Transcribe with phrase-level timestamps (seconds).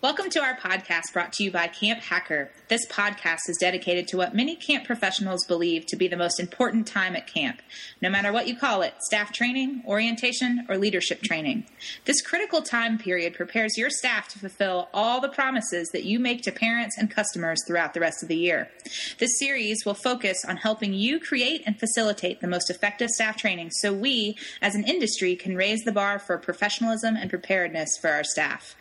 [0.00, 2.52] Welcome to our podcast brought to you by Camp Hacker.
[2.68, 6.86] This podcast is dedicated to what many camp professionals believe to be the most important
[6.86, 7.60] time at camp,
[8.00, 11.66] no matter what you call it staff training, orientation, or leadership training.
[12.04, 16.42] This critical time period prepares your staff to fulfill all the promises that you make
[16.42, 18.70] to parents and customers throughout the rest of the year.
[19.18, 23.72] This series will focus on helping you create and facilitate the most effective staff training
[23.72, 28.22] so we, as an industry, can raise the bar for professionalism and preparedness for our
[28.22, 28.76] staff.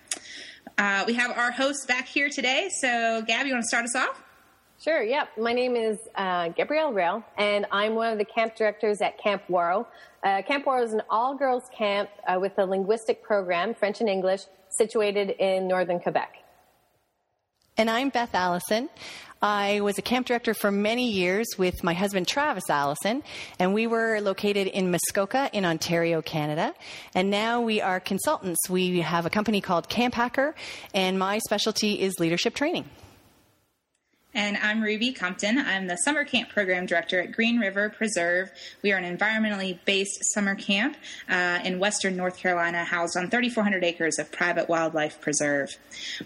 [0.77, 2.69] Uh, we have our hosts back here today.
[2.81, 4.23] So, Gab, you want to start us off?
[4.79, 5.29] Sure, yep.
[5.35, 9.41] My name is uh, Gabrielle Rail, and I'm one of the camp directors at Camp
[9.49, 9.87] Ouareau.
[10.23, 14.09] Uh, camp Ouareau is an all girls camp uh, with a linguistic program, French and
[14.09, 16.35] English, situated in northern Quebec.
[17.75, 18.89] And I'm Beth Allison.
[19.41, 23.21] I was a camp director for many years with my husband Travis Allison,
[23.59, 26.73] and we were located in Muskoka in Ontario, Canada.
[27.13, 28.67] And now we are consultants.
[28.67, 30.55] We have a company called Camp Hacker,
[30.93, 32.85] and my specialty is leadership training.
[34.37, 35.57] And I'm Ruby Compton.
[35.57, 38.51] I'm the summer camp program director at Green River Preserve.
[38.83, 40.95] We are an environmentally based summer camp
[41.27, 45.75] uh, in western North Carolina, housed on 3,400 acres of private wildlife preserve.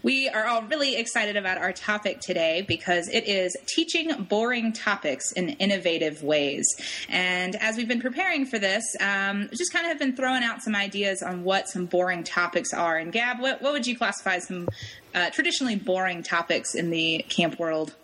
[0.03, 5.31] We are all really excited about our topic today because it is teaching boring topics
[5.31, 6.67] in innovative ways.
[7.07, 10.61] And as we've been preparing for this, um, just kind of have been throwing out
[10.61, 12.97] some ideas on what some boring topics are.
[12.97, 14.67] And Gab, what, what would you classify as some
[15.15, 17.95] uh, traditionally boring topics in the camp world?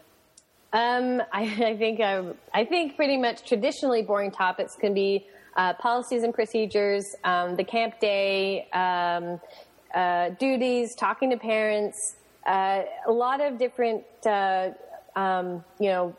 [0.73, 5.73] Um, I, I, think uh, I think pretty much traditionally boring topics can be uh,
[5.73, 9.39] policies and procedures, um, the camp day, um,
[9.95, 14.69] uh, duties, talking to parents, uh, a lot of different uh,
[15.15, 16.15] um, you know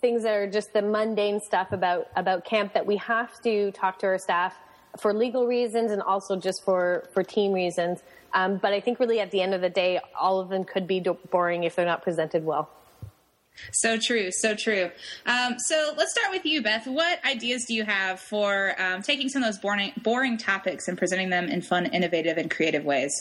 [0.00, 3.98] things that are just the mundane stuff about about camp that we have to talk
[3.98, 4.54] to our staff
[4.98, 8.02] for legal reasons and also just for for team reasons.
[8.34, 10.86] Um, but I think really at the end of the day, all of them could
[10.86, 12.70] be boring if they're not presented well.
[13.72, 14.90] So true, so true.
[15.26, 16.86] Um, so let's start with you, Beth.
[16.86, 20.96] What ideas do you have for um, taking some of those boring, boring topics and
[20.96, 23.12] presenting them in fun, innovative, and creative ways?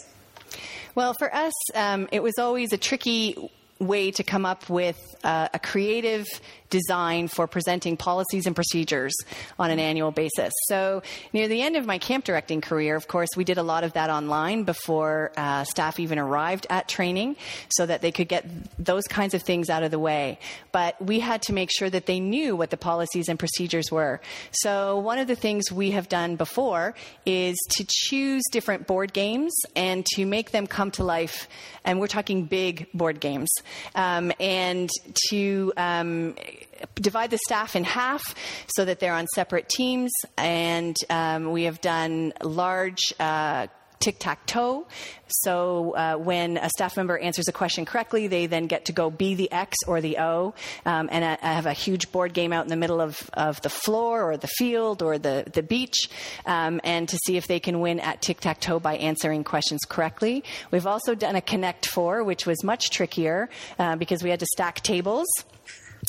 [0.96, 5.50] Well, for us, um, it was always a tricky way to come up with uh,
[5.53, 6.26] a creative
[6.69, 9.16] design for presenting policies and procedures
[9.57, 10.53] on an annual basis.
[10.66, 11.01] So,
[11.33, 13.94] near the end of my camp directing career, of course, we did a lot of
[13.94, 17.35] that online before uh, staff even arrived at training
[17.69, 18.45] so that they could get
[18.83, 20.39] those kinds of things out of the way.
[20.72, 24.22] But we had to make sure that they knew what the policies and procedures were.
[24.51, 26.95] So, one of the things we have done before
[27.25, 31.47] is to choose different board games and to make them come to life.
[31.84, 33.49] And we're talking big board games.
[33.95, 34.89] Um, and
[35.29, 36.35] to um,
[36.95, 38.35] divide the staff in half
[38.68, 40.12] so that they're on separate teams.
[40.38, 43.68] And um, we have done large uh,
[44.00, 44.85] tic tac toe.
[45.28, 49.09] So uh, when a staff member answers a question correctly, they then get to go
[49.09, 50.53] be the X or the O.
[50.85, 53.62] Um, and I, I, have a huge board game out in the middle of, of
[53.62, 56.09] the floor or the field or the, the beach,
[56.46, 59.81] um, and to see if they can win at tic tac toe by answering questions
[59.88, 60.44] correctly.
[60.72, 64.47] We've also done a Connect Four, which was much trickier uh, because we had to
[64.53, 65.28] stack tables.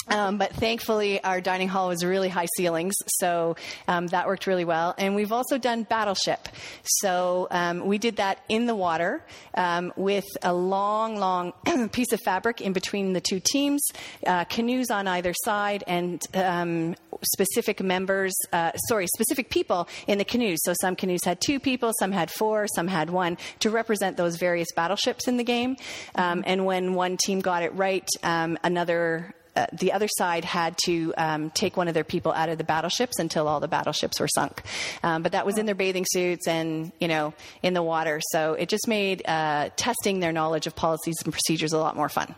[0.07, 4.65] Um, but thankfully, our dining hall was really high ceilings, so um, that worked really
[4.65, 4.95] well.
[4.97, 6.49] And we've also done battleship.
[6.83, 9.23] So um, we did that in the water
[9.55, 11.53] um, with a long, long
[11.93, 13.87] piece of fabric in between the two teams,
[14.27, 20.25] uh, canoes on either side, and um, specific members, uh, sorry, specific people in the
[20.25, 20.59] canoes.
[20.63, 24.37] So some canoes had two people, some had four, some had one, to represent those
[24.37, 25.77] various battleships in the game.
[26.15, 31.13] Um, and when one team got it right, another uh, the other side had to
[31.17, 34.29] um, take one of their people out of the battleships until all the battleships were
[34.29, 34.63] sunk.
[35.03, 38.55] Um, but that was in their bathing suits and you know in the water, so
[38.55, 42.35] it just made uh, testing their knowledge of policies and procedures a lot more fun.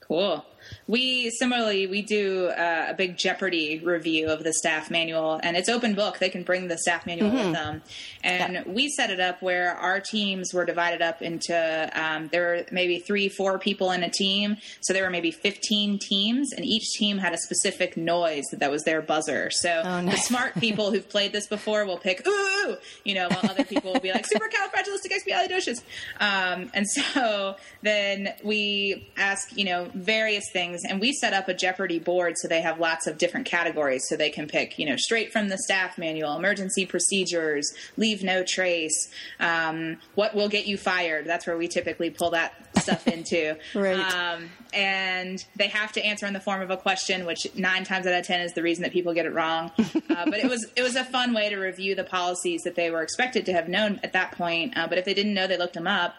[0.00, 0.44] Cool.
[0.86, 5.68] We similarly we do uh, a big Jeopardy review of the staff manual, and it's
[5.68, 6.18] open book.
[6.18, 7.46] They can bring the staff manual mm-hmm.
[7.46, 7.82] with them,
[8.22, 8.62] and yeah.
[8.66, 12.98] we set it up where our teams were divided up into um, there were maybe
[12.98, 17.18] three, four people in a team, so there were maybe fifteen teams, and each team
[17.18, 19.50] had a specific noise that was their buzzer.
[19.50, 20.14] So oh, nice.
[20.14, 23.92] the smart people who've played this before will pick ooh, you know, while other people
[23.92, 25.82] will be like supercalifragilisticexpialidocious.
[26.20, 31.54] Um, and so then we ask, you know, various things, and we set up a
[31.54, 34.06] Jeopardy board so they have lots of different categories.
[34.08, 38.42] So they can pick, you know, straight from the staff manual, emergency procedures, leave no
[38.42, 41.26] trace, um, what will get you fired.
[41.26, 43.58] That's where we typically pull that stuff into.
[43.74, 43.98] right.
[43.98, 48.06] Um, and they have to answer in the form of a question, which nine times
[48.06, 49.70] out of ten is the reason that people get it wrong.
[50.08, 52.90] Uh, but it was it was a fun way to review the policies that they
[52.90, 54.72] were expected to have known at that point.
[54.76, 56.14] Uh, but if they didn't know, they looked them up.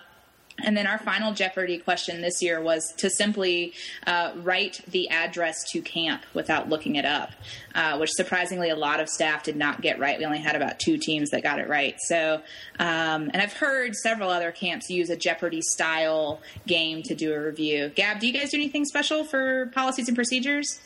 [0.64, 3.74] And then our final Jeopardy question this year was to simply
[4.08, 7.32] uh, write the address to camp without looking it up,
[7.76, 10.18] uh, which surprisingly a lot of staff did not get right.
[10.18, 11.96] We only had about two teams that got it right.
[12.08, 12.42] So,
[12.80, 17.40] um, and I've heard several other camps use a Jeopardy style game to do a
[17.40, 17.90] review.
[17.90, 20.80] Gab, do you guys do anything special for policies and procedures?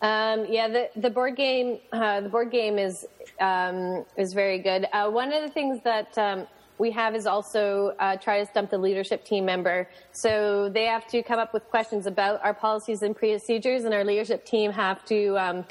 [0.00, 3.04] Um, yeah, the, the board game uh, the board game is
[3.40, 4.86] um, is very good.
[4.92, 6.46] Uh, one of the things that um,
[6.78, 9.88] we have is also uh, try to stump the leadership team member.
[10.12, 14.04] So they have to come up with questions about our policies and procedures, and our
[14.04, 15.64] leadership team have to um,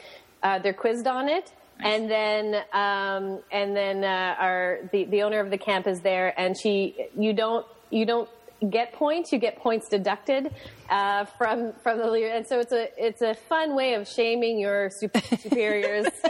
[0.43, 1.51] uh, they're quizzed on it.
[1.79, 1.99] Nice.
[1.99, 6.33] And then, um, and then uh, our the, the owner of the camp is there,
[6.39, 8.29] and she you don't you don't
[8.69, 10.53] get points, you get points deducted
[10.89, 14.57] uh, from from the leader, and so it's a it's a fun way of shaming
[14.57, 16.07] your superiors.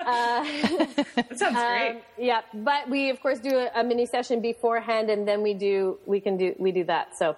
[0.00, 1.90] uh, that sounds great.
[1.90, 5.54] Um, yeah, but we of course do a, a, mini session beforehand, and then we
[5.54, 7.16] do we can do we do that.
[7.16, 7.36] So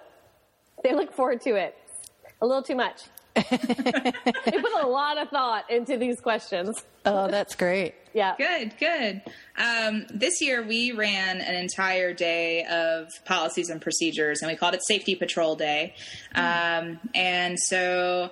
[0.82, 1.76] they look forward to it.
[2.40, 3.02] A little too much.
[3.50, 4.12] they
[4.52, 6.84] put a lot of thought into these questions.
[7.04, 7.94] Oh, that's great.
[8.12, 8.36] Yeah.
[8.38, 9.22] Good, good.
[9.58, 14.74] Um, this year we ran an entire day of policies and procedures, and we called
[14.74, 15.94] it Safety Patrol Day.
[16.36, 16.82] Mm.
[16.82, 18.30] Um, and so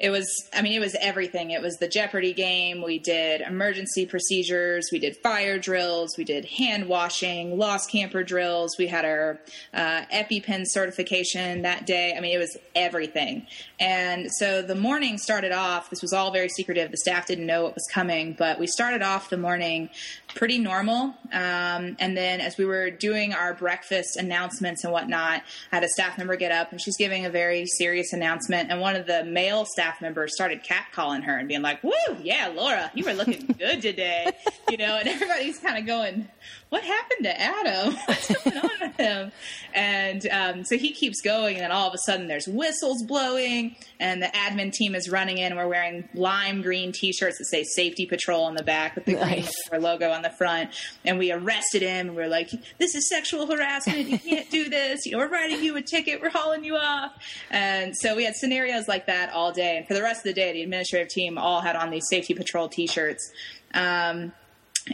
[0.00, 1.50] it was i mean it was everything.
[1.50, 2.82] It was the jeopardy game.
[2.82, 4.90] We did emergency procedures.
[4.92, 6.16] We did fire drills.
[6.16, 8.76] We did hand washing lost camper drills.
[8.78, 9.40] We had our
[9.74, 12.14] uh, epipen certification that day.
[12.16, 13.46] I mean it was everything.
[13.80, 16.90] And so the morning started off this was all very secretive.
[16.90, 19.90] The staff didn't know what was coming but we started off the morning
[20.34, 21.14] pretty normal.
[21.32, 25.42] Um, and then as we were doing our breakfast announcements and whatnot
[25.72, 28.70] i had a staff member get up and she's giving a very serious announcement.
[28.70, 31.92] And one of the male staff staff members started catcalling her and being like, "Woo,
[32.22, 34.30] yeah, Laura, you were looking good today,"
[34.68, 36.28] you know, and everybody's kind of going,
[36.70, 37.94] "What happened to Adam?
[38.06, 39.32] What's going on with him?"
[39.74, 43.76] And um, so he keeps going, and then all of a sudden there's whistles blowing,
[44.00, 45.52] and the admin team is running in.
[45.52, 49.14] and We're wearing lime green T-shirts that say "Safety Patrol" on the back with the
[49.14, 49.52] nice.
[49.70, 50.70] green logo on the front,
[51.04, 52.08] and we arrested him.
[52.08, 54.08] And we're like, "This is sexual harassment.
[54.08, 55.06] You can't do this.
[55.06, 56.20] You know, we're writing you a ticket.
[56.20, 57.12] We're hauling you off."
[57.50, 60.32] And so we had scenarios like that all day and for the rest of the
[60.32, 63.32] day, the administrative team all had on these safety patrol T-shirts.
[63.74, 64.32] Um,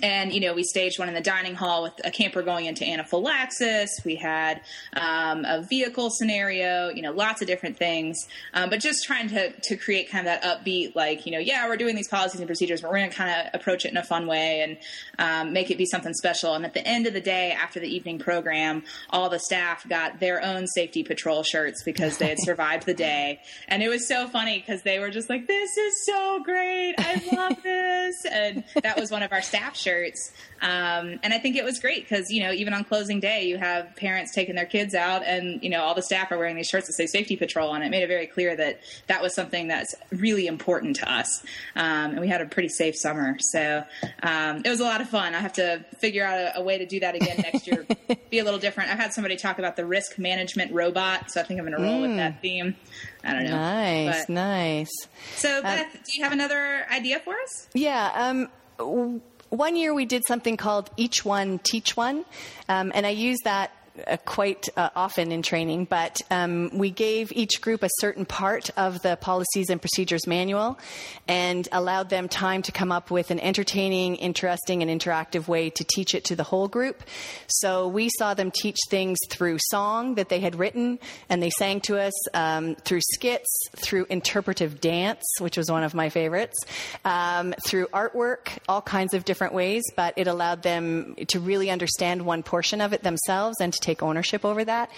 [0.03, 2.85] and you know we staged one in the dining hall with a camper going into
[2.85, 4.01] anaphylaxis.
[4.05, 4.61] We had
[4.95, 8.27] um, a vehicle scenario you know lots of different things.
[8.53, 11.69] Um, but just trying to, to create kind of that upbeat like you know yeah
[11.69, 13.97] we're doing these policies and procedures but we're going to kind of approach it in
[13.97, 14.79] a fun way and
[15.19, 16.55] um, make it be something special.
[16.55, 20.21] And at the end of the day after the evening program all the staff got
[20.21, 23.41] their own safety patrol shirts because they had survived the day.
[23.69, 26.95] And it was so funny because they were just like this is so great.
[26.99, 28.25] I love this.
[28.31, 30.33] And that was one of our staff shirts.
[30.63, 33.59] Um, and I think it was great because, you know, even on closing day, you
[33.59, 36.69] have parents taking their kids out and, you know, all the staff are wearing these
[36.69, 37.91] shirts that say safety patrol on it.
[37.91, 41.45] made it very clear that that was something that's really important to us.
[41.77, 43.37] Um, and we had a pretty safe summer.
[43.41, 43.85] So
[44.23, 45.35] um, it was a lot of fun.
[45.35, 47.87] I have to figure out a, a way to do that again next year,
[48.31, 48.91] be a little different.
[48.91, 51.31] I've had somebody talk about the risk management robot.
[51.31, 52.09] So I think I'm going to roll mm.
[52.09, 52.75] with that theme.
[53.23, 53.51] I don't know.
[53.51, 55.09] Nice, but, nice.
[55.37, 57.69] So, Beth, uh, do you have another idea for us?
[57.75, 58.11] Yeah.
[58.79, 59.23] Um,
[59.57, 62.25] one year we did something called Each One Teach One,
[62.69, 63.71] um, and I use that
[64.25, 69.03] quite uh, often in training, but um, we gave each group a certain part of
[69.03, 70.79] the policies and procedures manual
[71.29, 75.85] and allowed them time to come up with an entertaining, interesting, and interactive way to
[75.85, 77.03] teach it to the whole group.
[77.47, 80.99] So we saw them teach things through song that they had written
[81.29, 85.95] and they sang to us, um, through skits, through interpretive dance, which was one of
[85.95, 86.59] my favorites,
[87.05, 92.27] um, through artwork, all kinds of different ways, but it allowed them to really understand
[92.27, 94.91] one portion of it themselves and to take ownership over that.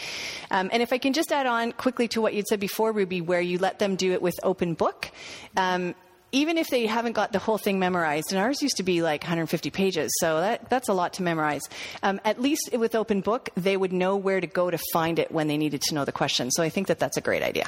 [0.51, 3.21] Um, and if I can just add on quickly to what you'd said before, Ruby,
[3.21, 5.11] where you let them do it with open book.
[5.57, 5.95] Um,
[6.33, 9.23] even if they haven't got the whole thing memorized, and ours used to be like
[9.23, 11.63] 150 pages, so that, that's a lot to memorize.
[12.03, 15.31] Um, at least with open book, they would know where to go to find it
[15.31, 16.51] when they needed to know the question.
[16.51, 17.67] So I think that that's a great idea.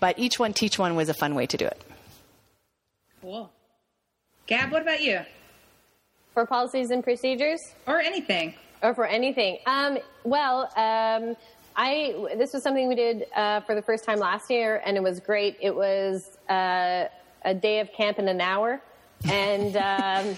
[0.00, 1.82] But each one teach one was a fun way to do it.
[3.20, 3.50] Cool.
[4.46, 5.20] Gab, what about you?
[6.34, 7.60] For policies and procedures?
[7.86, 9.58] Or anything or for anything.
[9.66, 11.36] Um, well, um,
[11.76, 15.02] I this was something we did uh, for the first time last year, and it
[15.02, 15.56] was great.
[15.60, 17.06] It was uh,
[17.44, 18.82] a day of camp in an hour,
[19.30, 20.36] and um,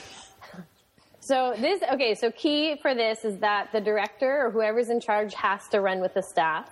[1.20, 2.14] so this okay.
[2.14, 6.00] So key for this is that the director or whoever's in charge has to run
[6.00, 6.68] with the staff,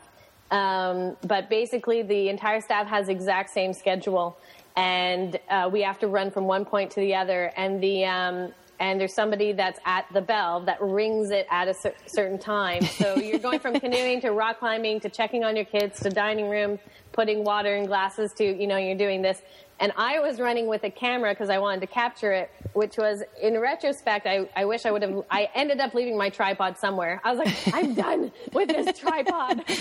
[0.50, 4.38] um, but basically the entire staff has exact same schedule,
[4.76, 8.52] and uh, we have to run from one point to the other, and the um,
[8.80, 12.82] and there's somebody that's at the bell that rings it at a cer- certain time.
[12.82, 16.48] So you're going from canoeing to rock climbing to checking on your kids to dining
[16.48, 16.78] room,
[17.12, 19.40] putting water in glasses to, you know, you're doing this.
[19.80, 23.22] And I was running with a camera because I wanted to capture it, which was,
[23.40, 27.20] in retrospect, I, I wish I would have, I ended up leaving my tripod somewhere.
[27.22, 29.64] I was like, I'm done with this tripod.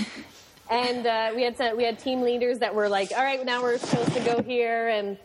[0.69, 3.61] And uh, we had some, we had team leaders that were like, all right, now
[3.61, 5.17] we're supposed to go here and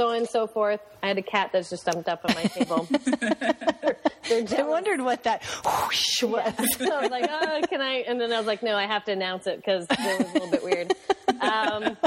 [0.00, 0.80] so on and so forth.
[1.02, 2.88] I had a cat that's just dumped up on my table.
[4.58, 6.54] I wondered what that whoosh was.
[6.78, 8.04] so I was like, oh, can I?
[8.08, 10.32] And then I was like, no, I have to announce it because it was a
[10.32, 10.94] little bit weird.
[11.42, 11.98] Um,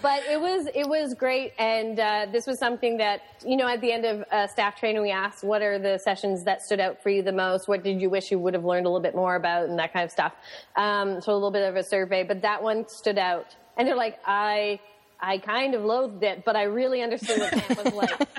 [0.00, 3.82] but it was it was great, and uh, this was something that you know at
[3.82, 7.02] the end of uh, staff training, we asked what are the sessions that stood out
[7.02, 7.68] for you the most.
[7.68, 9.92] What did you wish you would have learned a little bit more about, and that
[9.92, 10.32] kind of stuff.
[10.76, 13.96] Um, so a little bit of a survey, but that one stood out, and they're
[13.96, 14.80] like, I
[15.26, 18.10] I kind of loathed it, but I really understood what camp was like.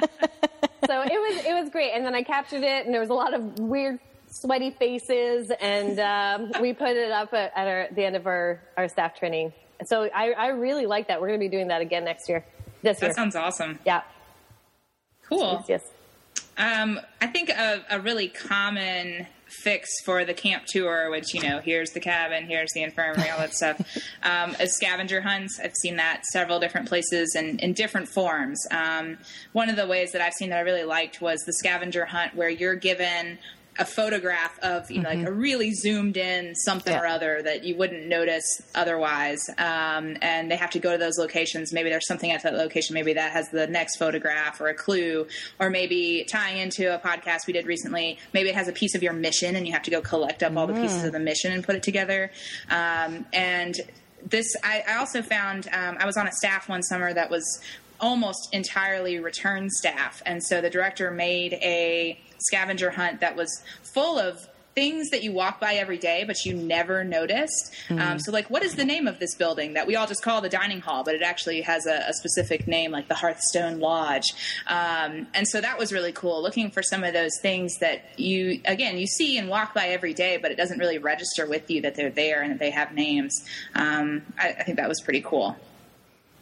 [0.88, 3.14] so it was it was great, and then I captured it, and there was a
[3.14, 4.00] lot of weird
[4.30, 8.62] sweaty faces, and um, we put it up at, at our, the end of our,
[8.78, 9.54] our staff training.
[9.86, 11.22] So I, I really like that.
[11.22, 12.46] We're going to be doing that again next year.
[12.82, 13.14] This That year.
[13.14, 13.80] sounds awesome.
[13.86, 14.02] yeah.
[15.28, 15.64] Cool.
[15.68, 15.84] Yes.
[16.58, 21.60] Um, I think a, a really common fix for the camp tour, which you know,
[21.60, 23.80] here's the cabin, here's the infirmary, all that stuff,
[24.24, 25.60] um, scavenger hunts.
[25.64, 28.66] I've seen that several different places and in different forms.
[28.72, 29.18] Um,
[29.54, 32.36] one of the ways that I've seen that I really liked was the scavenger hunt,
[32.36, 33.38] where you're given
[33.78, 37.02] a photograph of you know like a really zoomed in something Yeah.
[37.02, 39.42] or other that you wouldn't notice otherwise.
[39.58, 41.74] Um, and they have to go to those locations.
[41.74, 42.94] Maybe there's something at that location.
[42.94, 45.28] Maybe that has the next photograph or a clue.
[45.60, 48.18] Or maybe tying into a podcast we did recently.
[48.34, 50.56] Maybe it has a piece of your mission and you have to go collect up
[50.56, 52.32] all the pieces of the mission and put it together.
[52.70, 53.76] Um, and
[54.26, 57.62] this I, I also found um, i was on a staff one summer that was
[58.00, 60.22] almost entirely return staff.
[60.26, 65.32] And so the director made a scavenger hunt that was full of things that you
[65.32, 67.74] walk by every day but you never noticed.
[67.90, 70.42] Um, so like what is the name of this building that we all just call
[70.42, 74.34] the dining hall but it actually has a, a specific name like the hearthstone lodge?
[74.68, 78.60] Um, and so that was really cool looking for some of those things that you
[78.66, 81.82] again you see and walk by every day but it doesn't really register with you
[81.82, 83.46] that they're there and that they have names.
[83.74, 85.56] Um, I, I think that was pretty cool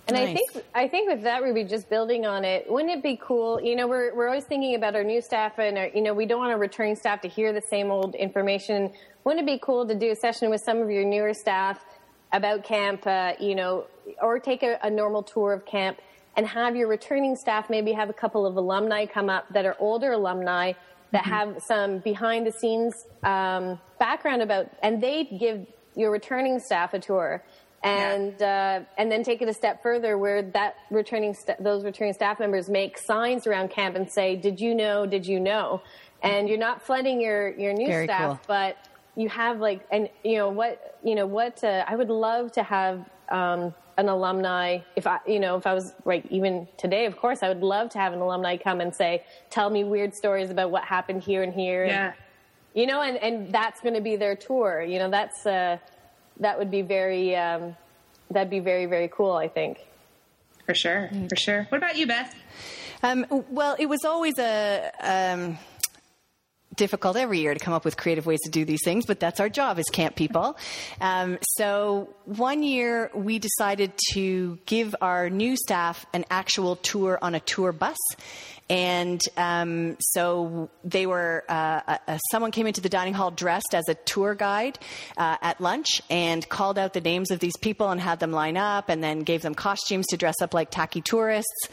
[0.08, 3.18] And I think I think with that, Ruby, just building on it, wouldn't it be
[3.22, 3.62] cool?
[3.62, 6.26] You know, we're we're always thinking about our new staff, and our, you know, we
[6.26, 8.92] don't want our returning staff to hear the same old information.
[9.24, 11.84] Wouldn't it be cool to do a session with some of your newer staff
[12.34, 13.08] about camp?
[13.08, 13.86] Uh, you know,
[14.22, 16.00] or take a, a normal tour of camp
[16.36, 19.76] and have your returning staff maybe have a couple of alumni come up that are
[19.80, 20.74] older alumni
[21.12, 26.94] that have some behind the scenes um, background about, and they give your returning staff
[26.94, 27.44] a tour
[27.84, 32.14] and uh, and then take it a step further where that returning sta- those returning
[32.14, 35.06] staff members make signs around camp and say did you know?
[35.06, 35.82] Did you know?
[36.22, 38.40] And you're not flooding your your new Very staff cool.
[38.48, 38.78] but
[39.16, 42.64] you have like and you know what you know what uh, I would love to
[42.64, 47.18] have um, an alumni if I you know if I was like even today of
[47.18, 50.50] course I would love to have an alumni come and say tell me weird stories
[50.50, 51.84] about what happened here and here.
[51.84, 52.14] And, yeah.
[52.74, 54.82] You know and and that's going to be their tour.
[54.82, 55.78] You know that's uh
[56.40, 57.76] that would be very um
[58.32, 59.80] that'd be very very cool i think
[60.66, 62.36] for sure for sure what about you beth
[63.04, 65.58] Um, well, it was always a um,
[66.74, 69.42] difficult every year to come up with creative ways to do these things, but that's
[69.42, 70.58] our job as camp people.
[71.02, 77.36] Um, so one year we decided to give our new staff an actual tour on
[77.36, 77.98] a tour bus.
[78.70, 81.44] And um, so they were.
[81.50, 84.80] Uh, uh, uh, someone came into the dining hall dressed as a tour guide
[85.18, 88.58] uh, at lunch and called out the names of these people and had them line
[88.58, 91.70] up, and then gave them costumes to dress up like tacky tourists.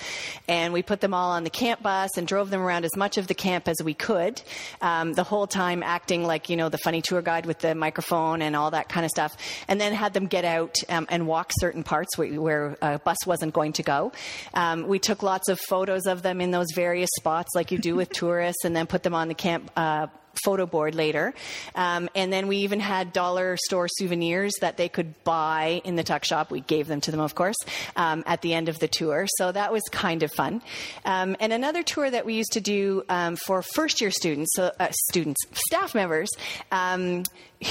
[0.48, 3.18] And we put them all on the camp bus and drove them around as much
[3.18, 4.42] of the camp as we could.
[4.80, 8.42] Um, the whole time acting like you know the funny tour guide with the microphone
[8.42, 9.36] and all that kind of stuff,
[9.68, 13.18] and then had them get out um, and walk certain parts where, where a bus
[13.26, 14.12] wasn't going to go.
[14.54, 17.94] Um, we took lots of photos of them in those various spots, like you do
[17.94, 19.70] with tourists, and then put them on the camp.
[19.76, 20.06] Uh,
[20.44, 21.34] photo board later.
[21.74, 26.04] Um, and then we even had dollar store souvenirs that they could buy in the
[26.04, 26.50] tuck shop.
[26.50, 27.56] We gave them to them, of course,
[27.96, 29.26] um, at the end of the tour.
[29.36, 30.62] So that was kind of fun.
[31.04, 34.72] Um, and another tour that we used to do um, for first year students, so
[34.78, 36.30] uh, students, staff members
[36.72, 37.24] um,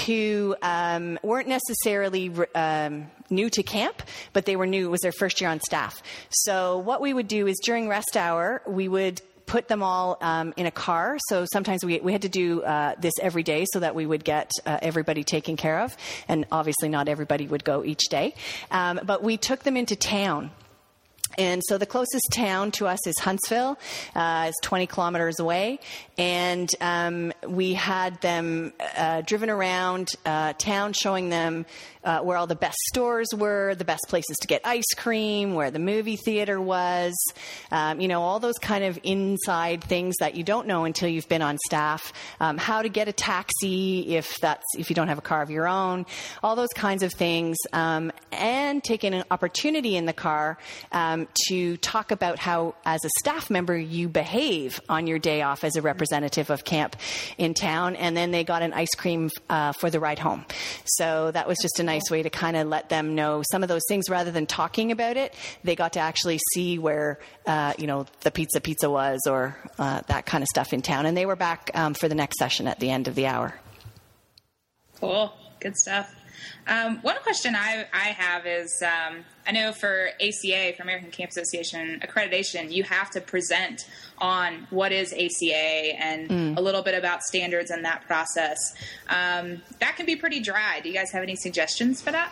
[0.05, 2.29] who um, weren't necessarily
[3.29, 4.01] new to camp,
[4.33, 4.87] but they were new.
[4.87, 6.01] It was their first year on staff.
[6.29, 10.53] So what we would do is during rest hour, we would put them all um,
[10.57, 11.17] in a car.
[11.27, 14.23] So sometimes we, we had to do uh, this every day so that we would
[14.23, 15.97] get uh, everybody taken care of.
[16.27, 18.35] And obviously, not everybody would go each day.
[18.69, 20.51] Um, but we took them into town.
[21.37, 23.77] And so the closest town to us is Huntsville.
[24.15, 25.79] Uh, it's 20 kilometers away.
[26.17, 31.65] And um, we had them uh, driven around uh, town showing them
[32.03, 35.69] uh, where all the best stores were, the best places to get ice cream, where
[35.69, 37.13] the movie theater was,
[37.71, 41.27] um, you know, all those kind of inside things that you don't know until you've
[41.27, 42.13] been on staff.
[42.39, 45.49] Um, how to get a taxi if that's if you don't have a car of
[45.49, 46.05] your own,
[46.41, 50.57] all those kinds of things, um, and taking an opportunity in the car
[51.19, 55.63] um, to talk about how, as a staff member, you behave on your day off
[55.63, 56.95] as a representative of camp
[57.37, 60.45] in town, and then they got an ice cream uh, for the ride home.
[60.85, 63.69] So that was just a nice way to kind of let them know some of
[63.69, 65.33] those things rather than talking about it.
[65.63, 70.01] They got to actually see where, uh, you know, the pizza pizza was or uh,
[70.07, 71.05] that kind of stuff in town.
[71.05, 73.59] And they were back um, for the next session at the end of the hour.
[74.99, 75.33] Cool.
[75.59, 76.13] Good stuff.
[76.67, 81.31] Um, one question I, I have is um, I know for ACA, for American Camp
[81.31, 83.85] Association accreditation, you have to present
[84.19, 86.57] on what is ACA and mm.
[86.57, 88.57] a little bit about standards and that process.
[89.07, 90.79] Um, that can be pretty dry.
[90.81, 92.31] Do you guys have any suggestions for that?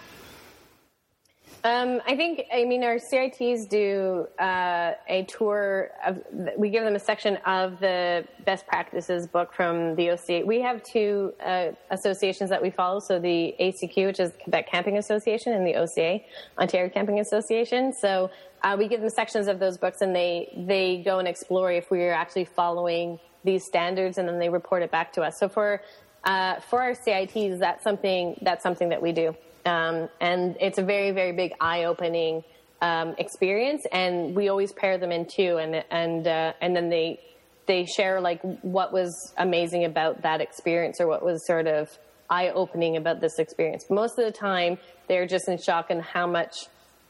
[1.63, 6.21] Um, I think, I mean, our CITs do uh, a tour of,
[6.57, 10.43] we give them a section of the best practices book from the OCA.
[10.45, 12.99] We have two uh, associations that we follow.
[12.99, 16.19] So the ACQ, which is Quebec Camping Association, and the OCA,
[16.59, 17.91] Ontario Camping Association.
[17.91, 18.29] So
[18.63, 21.89] uh, we give them sections of those books and they, they go and explore if
[21.89, 25.39] we are actually following these standards and then they report it back to us.
[25.39, 25.81] So for,
[26.23, 29.35] uh, for our CITs, that's something, that's something that we do.
[29.67, 32.43] Um, and it's a very, very big eye opening
[32.81, 33.85] um, experience.
[33.91, 37.19] And we always pair them in two, and and uh, and then they
[37.67, 41.89] they share like what was amazing about that experience or what was sort of
[42.29, 43.85] eye opening about this experience.
[43.89, 44.77] Most of the time,
[45.07, 46.67] they're just in shock and how much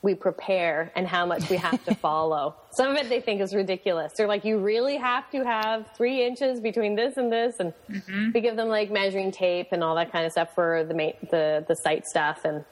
[0.08, 2.56] we prepare and how much we have to follow.
[2.72, 4.14] Some of it they think is ridiculous.
[4.16, 8.32] They're like, you really have to have three inches between this and this, and mm-hmm.
[8.34, 10.94] we give them like measuring tape and all that kind of stuff for the
[11.30, 12.46] the the site stuff.
[12.46, 12.64] And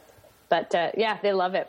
[0.47, 1.67] but uh, yeah, they love it.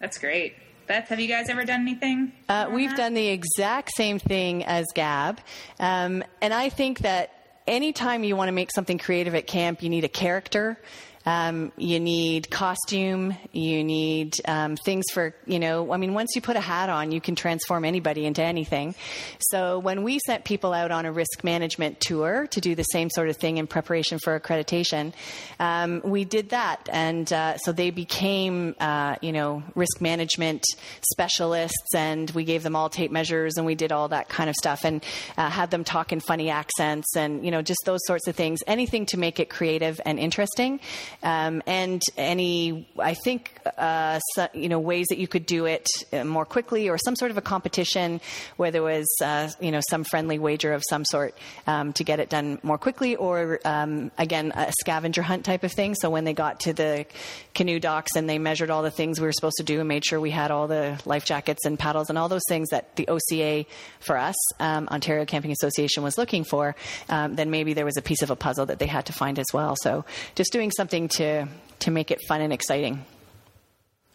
[0.00, 0.54] That's great.
[0.86, 2.32] Beth, have you guys ever done anything?
[2.48, 2.96] Uh, we've that?
[2.96, 5.38] done the exact same thing as Gab,
[5.78, 9.90] um, and I think that anytime you want to make something creative at camp, you
[9.90, 10.80] need a character.
[11.26, 13.36] Um, you need costume.
[13.52, 17.12] You need um, things for, you know, I mean, once you put a hat on,
[17.12, 18.94] you can transform anybody into anything.
[19.38, 23.10] So when we sent people out on a risk management tour to do the same
[23.10, 25.12] sort of thing in preparation for accreditation,
[25.60, 26.88] um, we did that.
[26.90, 30.64] And uh, so they became, uh, you know, risk management
[31.12, 34.56] specialists, and we gave them all tape measures and we did all that kind of
[34.56, 35.04] stuff and
[35.36, 38.60] uh, had them talk in funny accents and, you know, just those sorts of things.
[38.66, 40.80] Anything to make it creative and interesting
[41.22, 45.86] um, and any, I think, uh, so, you know, ways that you could do it
[46.12, 48.20] uh, more quickly, or some sort of a competition
[48.56, 51.34] where there was, uh, you know, some friendly wager of some sort
[51.66, 55.72] um, to get it done more quickly, or um, again, a scavenger hunt type of
[55.72, 55.94] thing.
[55.94, 57.06] So when they got to the
[57.54, 60.04] canoe docks and they measured all the things we were supposed to do and made
[60.04, 63.08] sure we had all the life jackets and paddles and all those things that the
[63.08, 63.66] OCA
[64.00, 66.76] for us, um, Ontario Camping Association, was looking for,
[67.08, 69.38] um, then maybe there was a piece of a puzzle that they had to find
[69.38, 69.74] as well.
[69.82, 70.04] So
[70.34, 71.46] just doing something to
[71.80, 73.04] to make it fun and exciting.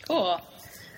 [0.08, 0.42] Cool.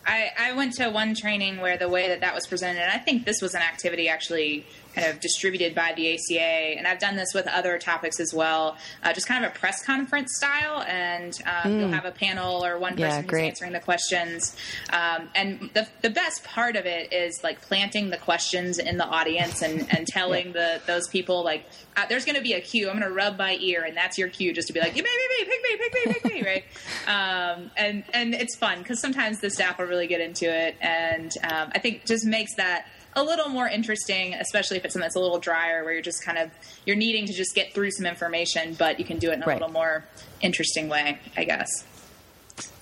[0.07, 2.97] I, I went to one training where the way that that was presented, and I
[2.97, 4.65] think this was an activity actually
[4.95, 6.77] kind of distributed by the ACA.
[6.77, 9.83] And I've done this with other topics as well, uh, just kind of a press
[9.85, 10.81] conference style.
[10.87, 11.79] And um, mm.
[11.81, 14.55] you'll have a panel or one person yeah, who's answering the questions.
[14.91, 19.05] Um, and the, the best part of it is like planting the questions in the
[19.05, 20.53] audience and, and telling yeah.
[20.53, 21.65] the those people like,
[21.97, 22.89] uh, there's going to be a cue.
[22.89, 25.03] I'm going to rub my ear, and that's your cue, just to be like, you
[25.03, 26.63] me, me, pick me, pick me, pick me, right?
[27.07, 31.31] Um, and and it's fun because sometimes the staff will really get into it, and
[31.43, 35.15] um, I think just makes that a little more interesting, especially if it's something that's
[35.15, 36.51] a little drier, where you're just kind of
[36.85, 39.45] you're needing to just get through some information, but you can do it in a
[39.45, 39.59] right.
[39.59, 40.05] little more
[40.41, 41.85] interesting way, I guess.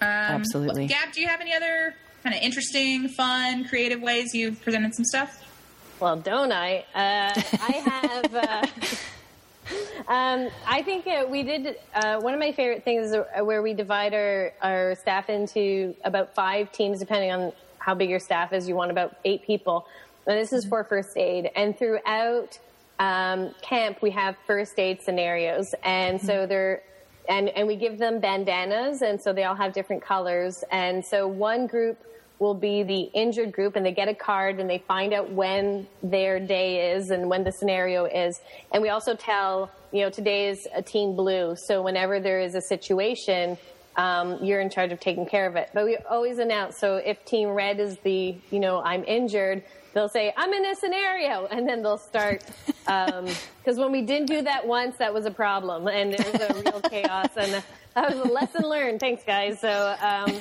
[0.02, 0.88] Um, Absolutely.
[0.88, 5.06] Gab, do you have any other kind of interesting, fun, creative ways you've presented some
[5.06, 5.40] stuff?
[6.00, 6.80] Well, don't I?
[6.94, 8.36] Uh, I have.
[8.36, 8.68] Uh,
[10.12, 13.62] um, I think uh, we did uh, one of my favorite things is uh, where
[13.62, 18.54] we divide our, our staff into about five teams, depending on how big your staff
[18.54, 18.68] is.
[18.68, 19.88] You want about eight people.
[20.26, 21.50] And this is for first aid.
[21.56, 22.60] And throughout
[23.00, 25.76] um, camp, we have first aid scenarios.
[25.84, 26.84] And so they're
[27.28, 30.64] and, and we give them bandanas, and so they all have different colors.
[30.72, 31.98] And so one group
[32.40, 35.88] will be the injured group, and they get a card and they find out when
[36.02, 38.42] their day is and when the scenario is.
[38.74, 42.56] And we also tell, you know, today is a team blue, so whenever there is
[42.56, 43.58] a situation,
[43.96, 45.70] um, you're in charge of taking care of it.
[45.74, 50.10] But we always announce, so if team red is the, you know, I'm injured, they'll
[50.10, 51.48] say, I'm in a scenario.
[51.48, 55.32] And then they'll start, because um, when we didn't do that once, that was a
[55.32, 55.88] problem.
[55.88, 57.30] And it was a real chaos.
[57.38, 57.64] And
[57.96, 59.00] that was a lesson learned.
[59.00, 59.60] Thanks, guys.
[59.60, 60.34] So, um,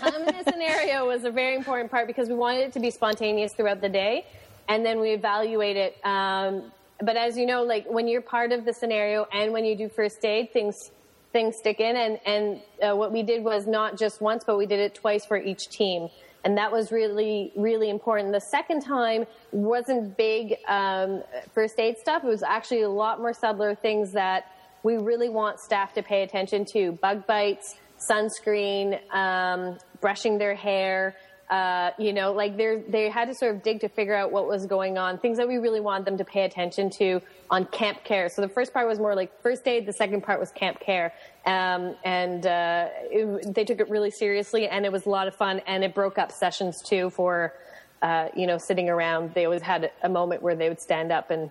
[0.00, 2.90] I'm in a scenario was a very important part because we wanted it to be
[2.90, 4.26] spontaneous throughout the day.
[4.68, 5.96] And then we evaluate it.
[6.04, 6.70] Um,
[7.00, 9.88] but as you know, like when you're part of the scenario and when you do
[9.88, 10.90] first aid, things
[11.32, 11.96] things stick in.
[11.96, 15.24] And and uh, what we did was not just once, but we did it twice
[15.24, 16.08] for each team
[16.44, 18.32] and that was really really important.
[18.32, 21.22] The second time wasn't big um,
[21.54, 22.24] first aid stuff.
[22.24, 26.22] It was actually a lot more subtler things that we really want staff to pay
[26.22, 31.16] attention to: bug bites, sunscreen, um, brushing their hair.
[31.50, 34.46] Uh, you know, like they they had to sort of dig to figure out what
[34.46, 38.04] was going on, things that we really wanted them to pay attention to on camp
[38.04, 38.28] care.
[38.28, 41.14] So the first part was more like first aid, the second part was camp care,
[41.46, 45.34] um, and uh, it, they took it really seriously, and it was a lot of
[45.34, 47.54] fun, and it broke up sessions too for
[48.02, 49.32] uh, you know sitting around.
[49.32, 51.50] They always had a moment where they would stand up and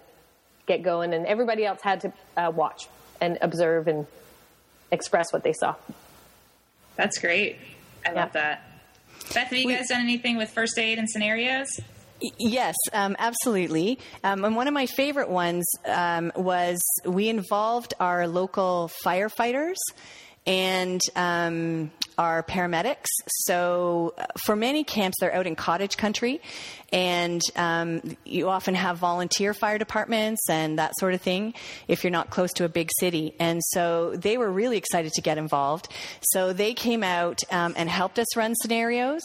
[0.68, 2.88] get going, and everybody else had to uh, watch
[3.20, 4.06] and observe and
[4.92, 5.74] express what they saw.
[6.98, 7.58] That's great.
[8.06, 8.22] I yeah.
[8.22, 8.67] love that.
[9.34, 11.68] Beth, have you guys done anything with first aid and scenarios?
[12.40, 14.00] Yes, um, absolutely.
[14.24, 19.76] Um, and one of my favorite ones um, was we involved our local firefighters
[20.48, 23.06] and um, our paramedics.
[23.28, 26.42] So uh, for many camps, they're out in cottage country,
[26.92, 31.54] and um, you often have volunteer fire departments and that sort of thing
[31.88, 33.34] if you're not close to a big city.
[33.40, 35.90] And so they were really excited to get involved.
[36.22, 39.22] So they came out um, and helped us run scenarios.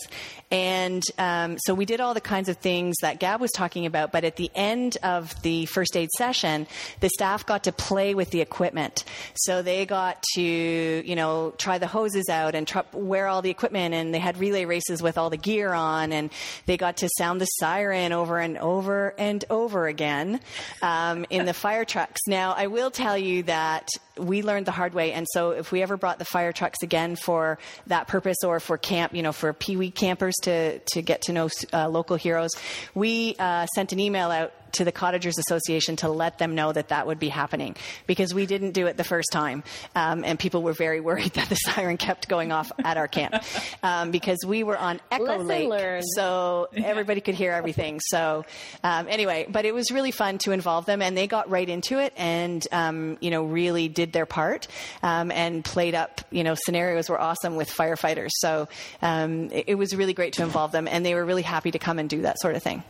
[0.51, 4.13] And um, so we did all the kinds of things that Gab was talking about.
[4.13, 6.67] But at the end of the first aid session,
[7.01, 9.05] the staff got to play with the equipment.
[9.35, 13.51] So they got to, you know, try the hoses out and try, wear all the
[13.51, 13.95] equipment.
[13.95, 16.13] And they had relay races with all the gear on.
[16.13, 16.31] And
[16.67, 20.41] they got to sound the siren over and over and over again
[20.83, 22.21] um, in the fire trucks.
[22.27, 25.83] Now, I will tell you that we learned the hard way, and so if we
[25.83, 29.53] ever brought the fire trucks again for that purpose or for camp, you know, for
[29.53, 32.51] Pee Wee campers to to get to know uh, local heroes,
[32.95, 36.89] we uh, sent an email out to the Cottagers Association to let them know that
[36.89, 39.63] that would be happening because we didn't do it the first time.
[39.95, 43.43] Um, and people were very worried that the siren kept going off at our camp
[43.83, 45.69] um, because we were on Echo Lesson Lake.
[45.69, 46.05] Learned.
[46.15, 48.01] So everybody could hear everything.
[48.01, 48.45] So
[48.83, 51.99] um, anyway, but it was really fun to involve them and they got right into
[51.99, 54.69] it and, um, you know, really did their part
[55.03, 58.31] um, and played up, you know, scenarios were awesome with firefighters.
[58.33, 58.69] So
[59.01, 61.79] um, it, it was really great to involve them and they were really happy to
[61.79, 62.83] come and do that sort of thing.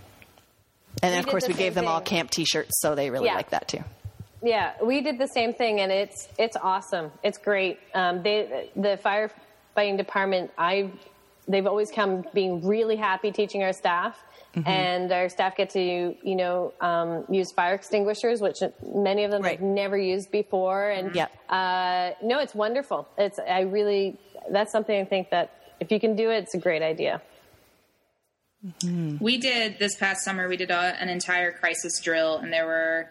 [1.03, 1.91] And then, of course, the we gave them thing.
[1.91, 3.35] all camp T-shirts, so they really yeah.
[3.35, 3.83] like that too.
[4.43, 7.13] Yeah, we did the same thing, and it's it's awesome.
[7.23, 7.79] It's great.
[7.95, 10.91] Um, they the firefighting department, I
[11.49, 14.23] they've always come being really happy teaching our staff.
[14.55, 14.69] Mm-hmm.
[14.69, 18.59] And our staff get to, you know, um, use fire extinguishers, which
[18.95, 19.59] many of them right.
[19.59, 20.91] have never used before.
[20.91, 21.33] And yep.
[21.49, 23.09] uh, no, it's wonderful.
[23.17, 24.19] It's I really
[24.51, 27.23] that's something I think that if you can do it, it's a great idea.
[28.65, 29.23] Mm-hmm.
[29.23, 30.49] We did this past summer.
[30.49, 33.09] We did a, an entire crisis drill, and there were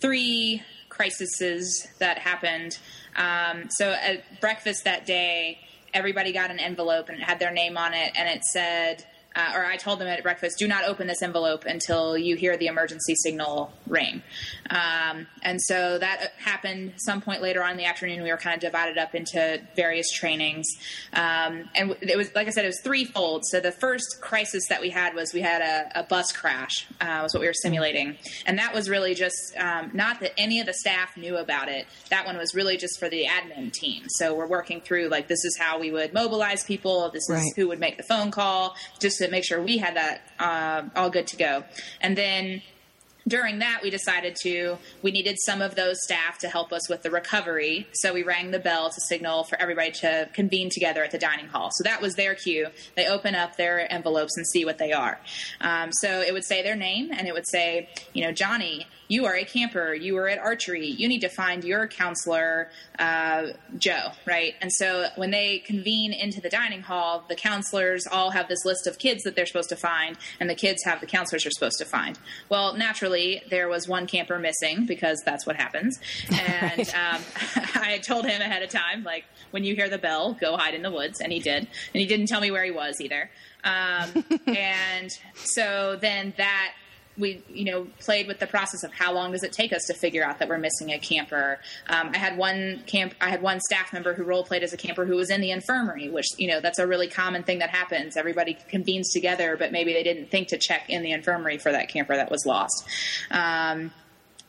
[0.00, 2.78] three crises that happened.
[3.16, 5.58] Um, so at breakfast that day,
[5.92, 9.04] everybody got an envelope, and it had their name on it, and it said
[9.36, 12.56] uh, or I told them at breakfast, do not open this envelope until you hear
[12.56, 14.22] the emergency signal ring.
[14.70, 18.22] Um, and so that happened some point later on in the afternoon.
[18.22, 20.66] We were kind of divided up into various trainings.
[21.12, 23.44] Um, and it was, like I said, it was threefold.
[23.46, 27.20] So the first crisis that we had was we had a, a bus crash, uh,
[27.22, 28.16] was what we were simulating.
[28.46, 31.86] And that was really just um, not that any of the staff knew about it.
[32.10, 34.04] That one was really just for the admin team.
[34.08, 37.52] So we're working through, like, this is how we would mobilize people, this is right.
[37.56, 41.10] who would make the phone call, just to make sure we had that uh, all
[41.10, 41.64] good to go.
[42.00, 42.62] And then
[43.26, 47.02] during that, we decided to, we needed some of those staff to help us with
[47.02, 47.88] the recovery.
[47.94, 51.46] So we rang the bell to signal for everybody to convene together at the dining
[51.46, 51.70] hall.
[51.72, 52.68] So that was their cue.
[52.96, 55.18] They open up their envelopes and see what they are.
[55.60, 59.26] Um, so it would say their name and it would say, you know, Johnny, you
[59.26, 64.12] are a camper, you are at archery, you need to find your counselor, uh, Joe,
[64.26, 64.54] right?
[64.60, 68.86] And so when they convene into the dining hall, the counselors all have this list
[68.86, 71.78] of kids that they're supposed to find, and the kids have the counselors are supposed
[71.78, 72.18] to find.
[72.48, 75.98] Well, naturally, there was one camper missing because that's what happens.
[76.30, 77.22] And um,
[77.74, 80.82] I told him ahead of time, like, when you hear the bell, go hide in
[80.82, 81.20] the woods.
[81.20, 81.62] And he did.
[81.62, 83.30] And he didn't tell me where he was either.
[83.62, 86.74] Um, and so then that
[87.16, 89.94] we you know played with the process of how long does it take us to
[89.94, 91.58] figure out that we're missing a camper.
[91.88, 94.76] Um, i had one camp i had one staff member who role played as a
[94.76, 97.70] camper who was in the infirmary which you know that's a really common thing that
[97.70, 98.16] happens.
[98.16, 101.88] Everybody convenes together but maybe they didn't think to check in the infirmary for that
[101.88, 102.84] camper that was lost.
[103.30, 103.92] Um,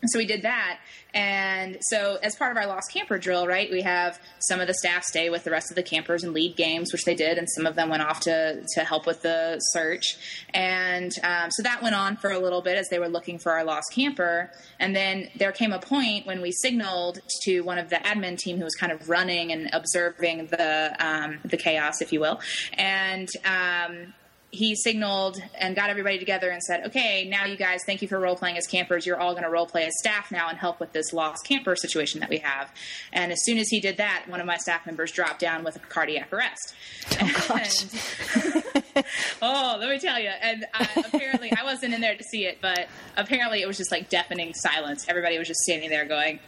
[0.10, 0.80] so we did that
[1.16, 4.74] and so, as part of our Lost Camper drill, right, we have some of the
[4.74, 7.50] staff stay with the rest of the campers and lead games, which they did, and
[7.50, 10.18] some of them went off to, to help with the search.
[10.54, 13.54] And um, so that went on for a little bit as they were looking for
[13.54, 14.52] our lost camper.
[14.78, 18.58] And then there came a point when we signaled to one of the admin team
[18.58, 22.42] who was kind of running and observing the um, the chaos, if you will,
[22.74, 24.14] and um,
[24.52, 28.20] he signaled and got everybody together and said, "Okay, now you guys, thank you for
[28.20, 29.06] role playing as campers.
[29.06, 31.76] You're all going to role play as staff now and help with this lost camper
[31.76, 32.72] situation that we have."
[33.12, 35.76] And as soon as he did that, one of my staff members dropped down with
[35.76, 36.74] a cardiac arrest.
[37.22, 39.06] Oh And,
[39.42, 40.30] oh, let me tell you.
[40.30, 43.92] And uh, apparently, I wasn't in there to see it, but apparently, it was just
[43.92, 45.06] like deafening silence.
[45.10, 46.40] Everybody was just standing there going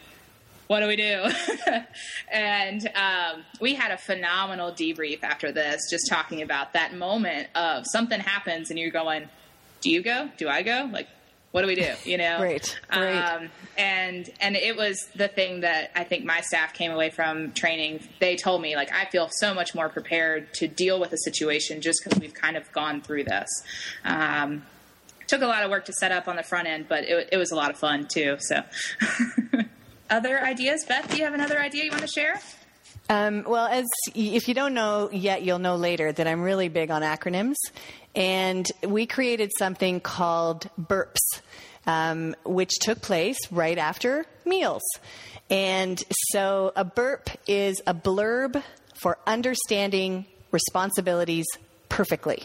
[0.67, 1.25] what do we do?
[2.31, 7.85] and um, we had a phenomenal debrief after this, just talking about that moment of
[7.87, 9.29] something happens and you're going,
[9.81, 10.29] do you go?
[10.37, 10.89] Do I go?
[10.91, 11.07] Like,
[11.51, 11.93] what do we do?
[12.03, 13.17] You know, Great, great.
[13.17, 17.53] Um, and and it was the thing that I think my staff came away from
[17.53, 18.01] training.
[18.19, 21.81] They told me like I feel so much more prepared to deal with a situation
[21.81, 23.47] just because we've kind of gone through this.
[24.03, 24.63] Um,
[25.25, 27.37] took a lot of work to set up on the front end, but it, it
[27.37, 28.37] was a lot of fun too.
[28.39, 28.63] So.
[30.09, 31.09] Other ideas, Beth?
[31.09, 32.39] Do you have another idea you want to share?
[33.09, 36.91] Um, well, as if you don't know yet, you'll know later that I'm really big
[36.91, 37.55] on acronyms,
[38.15, 41.41] and we created something called burps,
[41.85, 44.83] um, which took place right after meals.
[45.49, 48.61] And so, a burp is a blurb
[49.01, 51.45] for understanding responsibilities
[51.87, 52.43] perfectly.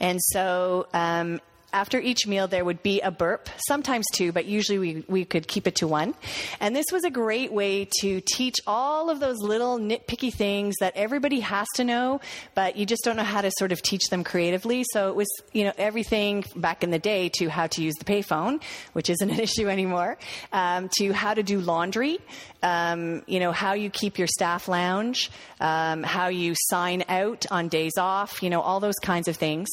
[0.00, 1.40] And so, um,
[1.72, 5.46] after each meal, there would be a burp, sometimes two, but usually we, we could
[5.46, 6.14] keep it to one.
[6.60, 10.96] And this was a great way to teach all of those little nitpicky things that
[10.96, 12.20] everybody has to know,
[12.54, 14.84] but you just don't know how to sort of teach them creatively.
[14.92, 18.04] So it was, you know, everything back in the day to how to use the
[18.04, 20.18] payphone, which isn't an issue anymore,
[20.52, 22.18] um, to how to do laundry,
[22.62, 27.68] um, you know, how you keep your staff lounge, um, how you sign out on
[27.68, 29.68] days off, you know, all those kinds of things.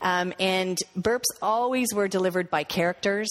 [0.00, 3.28] Um, and burps always were delivered by characters.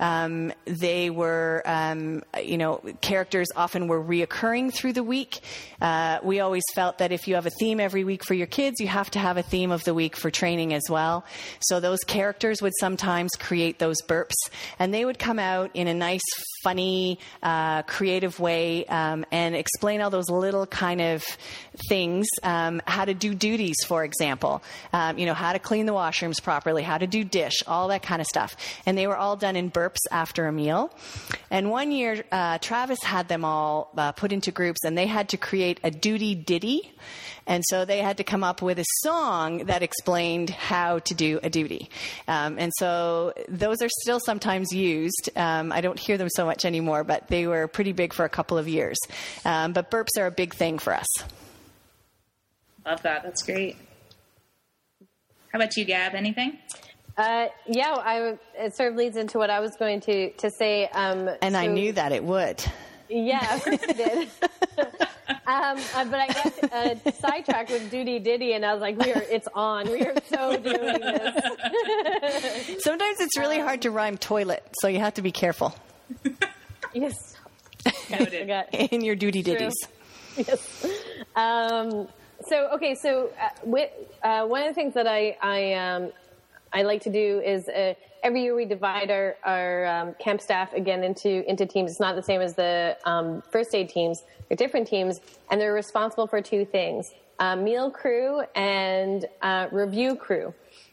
[0.00, 5.40] Um, they were, um, you know, characters often were reoccurring through the week.
[5.80, 8.80] Uh, we always felt that if you have a theme every week for your kids,
[8.80, 11.24] you have to have a theme of the week for training as well.
[11.60, 14.34] So those characters would sometimes create those burps,
[14.78, 16.22] and they would come out in a nice,
[16.62, 21.22] funny, uh, creative way um, and explain all those little kind of
[21.88, 22.26] things.
[22.42, 24.62] Um, how to do duties, for example.
[24.92, 28.02] Um, you know, how to clean the washrooms properly, how to do dish, all that
[28.02, 28.56] kind of stuff.
[28.86, 30.90] And they were all done in burps after a meal.
[31.50, 35.30] And one year, uh, Travis had them all uh, put into groups, and they had
[35.30, 36.92] to create a duty ditty.
[37.46, 41.40] And so they had to come up with a song that explained how to do
[41.42, 41.90] a duty.
[42.26, 45.28] Um, and so those are still sometimes used.
[45.36, 48.30] Um, I don't hear them so much anymore, but they were pretty big for a
[48.30, 48.96] couple of years.
[49.44, 51.06] Um, but burps are a big thing for us.
[52.86, 53.22] Love that.
[53.22, 53.76] That's great.
[55.52, 56.14] How about you, Gab?
[56.14, 56.58] Anything?
[57.16, 60.88] Uh, yeah, I, it sort of leads into what I was going to, to say.
[60.88, 62.64] Um, And I knew that it would.
[63.08, 64.28] Yeah, of course you did.
[65.46, 69.12] um, uh, but I got uh, sidetracked with Duty Ditty, and I was like, "We
[69.12, 69.90] are, it's on.
[69.90, 71.44] We are so doing this."
[72.82, 75.74] Sometimes it's really hard to rhyme toilet, so you have to be careful
[76.94, 77.14] yes,
[77.86, 78.50] I Noted.
[78.90, 79.52] in your duty True.
[79.52, 79.74] ditties.
[80.36, 80.86] yes.
[81.36, 82.08] Um,
[82.48, 83.90] so okay, so uh, with,
[84.22, 86.12] uh, one of the things that I I, um,
[86.74, 90.72] I like to do is uh, every year we divide our our um, camp staff
[90.74, 91.92] again into into teams.
[91.92, 95.72] It's not the same as the um, first aid teams; they're different teams, and they're
[95.72, 100.52] responsible for two things: uh, meal crew and uh, review crew.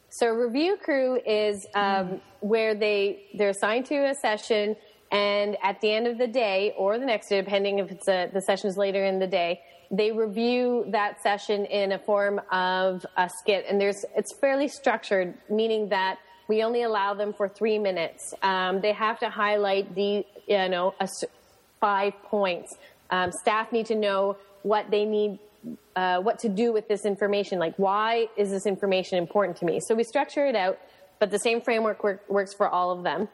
[0.09, 4.75] So review crew is um, where they they're assigned to a session,
[5.11, 8.29] and at the end of the day or the next day, depending if it's a,
[8.31, 13.05] the session is later in the day, they review that session in a form of
[13.17, 17.77] a skit, and there's it's fairly structured, meaning that we only allow them for three
[17.77, 18.33] minutes.
[18.41, 21.07] Um, they have to highlight the you know a,
[21.79, 22.75] five points.
[23.09, 25.39] Um, staff need to know what they need
[25.95, 27.59] uh, what to do with this information.
[27.59, 29.79] Like, why is this information important to me?
[29.85, 30.79] So we structure it out,
[31.19, 33.27] but the same framework work, works for all of them.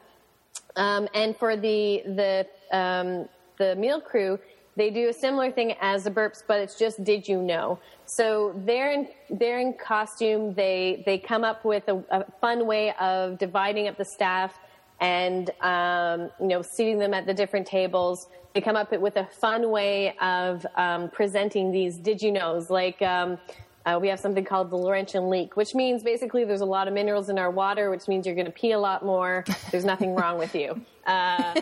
[0.76, 4.38] Um, and for the the um, the meal crew,
[4.78, 7.80] they do a similar thing as the burps, but it's just did you know?
[8.06, 10.54] So they're in they're in costume.
[10.54, 14.58] They they come up with a, a fun way of dividing up the staff
[15.00, 18.28] and um, you know seating them at the different tables.
[18.54, 23.02] They come up with a fun way of um, presenting these did you knows like.
[23.02, 23.38] Um,
[23.86, 26.94] uh, we have something called the Laurentian leak, which means basically there's a lot of
[26.94, 29.44] minerals in our water, which means you're going to pee a lot more.
[29.70, 30.80] There's nothing wrong with you.
[31.06, 31.54] Uh,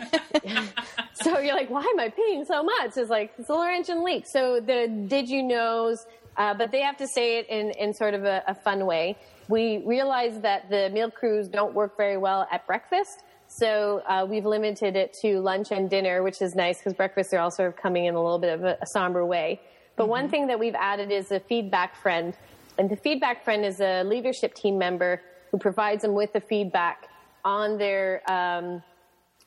[1.13, 2.97] so you're like, why am I peeing so much?
[2.97, 4.25] It's like, it's the Laurentian leak.
[4.27, 8.13] So the did you knows, uh, but they have to say it in, in sort
[8.13, 9.15] of a, a fun way.
[9.47, 13.23] We realize that the meal crews don't work very well at breakfast.
[13.47, 17.39] So uh, we've limited it to lunch and dinner, which is nice because breakfasts are
[17.39, 19.61] all sort of coming in a little bit of a, a somber way.
[19.97, 20.11] But mm-hmm.
[20.11, 22.33] one thing that we've added is a feedback friend.
[22.77, 27.09] And the feedback friend is a leadership team member who provides them with the feedback
[27.43, 28.81] on their um,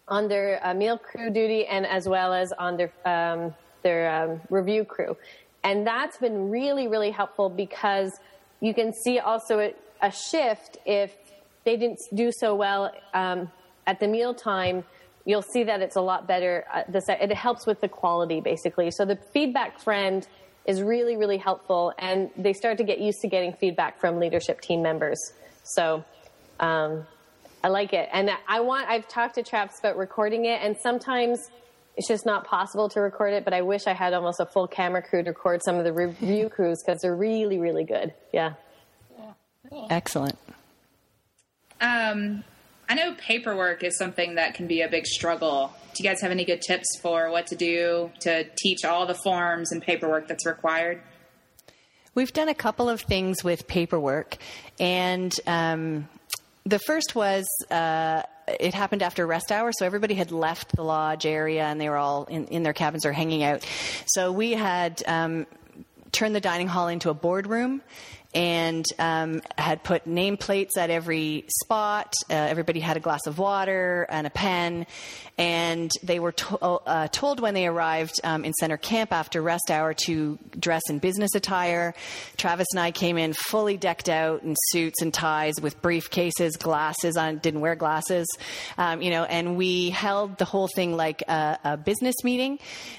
[0.09, 4.41] on their uh, meal crew duty and as well as on their um, their um,
[4.51, 5.17] review crew.
[5.63, 8.13] And that's been really really helpful because
[8.61, 11.15] you can see also a, a shift if
[11.65, 13.51] they didn't do so well um,
[13.87, 14.85] at the mealtime,
[15.25, 16.65] you'll see that it's a lot better.
[16.73, 18.91] Uh, this, it helps with the quality, basically.
[18.91, 20.27] So the feedback friend
[20.67, 24.61] is really, really helpful, and they start to get used to getting feedback from leadership
[24.61, 25.19] team members.
[25.65, 26.05] So
[26.59, 27.07] um,
[27.65, 28.89] I like it, and I want.
[28.89, 31.51] I've talked to Travis about recording it, and sometimes
[31.97, 33.45] it's just not possible to record it.
[33.45, 35.93] But I wish I had almost a full camera crew to record some of the
[35.95, 38.13] review crews because they're really, really good.
[38.33, 38.55] Yeah.
[39.89, 40.37] Excellent.
[41.81, 42.45] Um,
[42.91, 45.73] I know paperwork is something that can be a big struggle.
[45.95, 49.15] Do you guys have any good tips for what to do to teach all the
[49.15, 51.01] forms and paperwork that's required?
[52.17, 54.39] We've done a couple of things with paperwork,
[54.81, 56.09] and um,
[56.67, 61.27] the first was uh, it happened after rest hour, so everybody had left the lodge
[61.27, 63.65] area and they were all in, in their cabins or hanging out.
[64.07, 65.47] So we had um,
[66.11, 67.83] turned the dining hall into a boardroom
[68.33, 72.15] and um, had put nameplates at every spot.
[72.31, 74.87] Uh, everybody had a glass of water and a pen,
[75.37, 79.71] and they were to- uh, told when they arrived um, in center camp after rest
[79.71, 81.95] hour to dress in business attire.
[82.37, 87.17] Travis and I came in fully decked out in suits and ties with briefcases, glasses
[87.17, 88.29] on, didn't wear glasses,
[88.79, 92.59] um, you know, and we held the whole thing like a, a business meeting,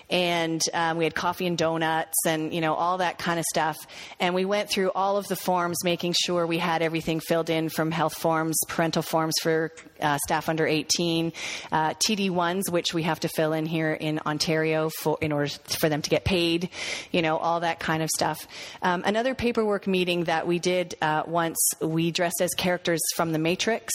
[0.10, 3.78] and um, we had coffee and donuts and you know all that kind of stuff,
[4.20, 7.50] and we went through all of of the forms, making sure we had everything filled
[7.50, 11.32] in from health forms, parental forms for uh, staff under 18,
[11.72, 15.90] uh, TD1s, which we have to fill in here in Ontario for, in order for
[15.90, 16.70] them to get paid,
[17.12, 18.48] you know, all that kind of stuff.
[18.82, 23.40] Um, another paperwork meeting that we did uh, once, we dressed as characters from The
[23.40, 23.94] Matrix.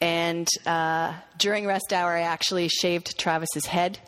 [0.00, 3.98] And uh, during rest hour, I actually shaved Travis's head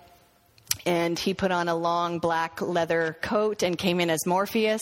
[0.86, 4.80] and he put on a long black leather coat and came in as Morpheus.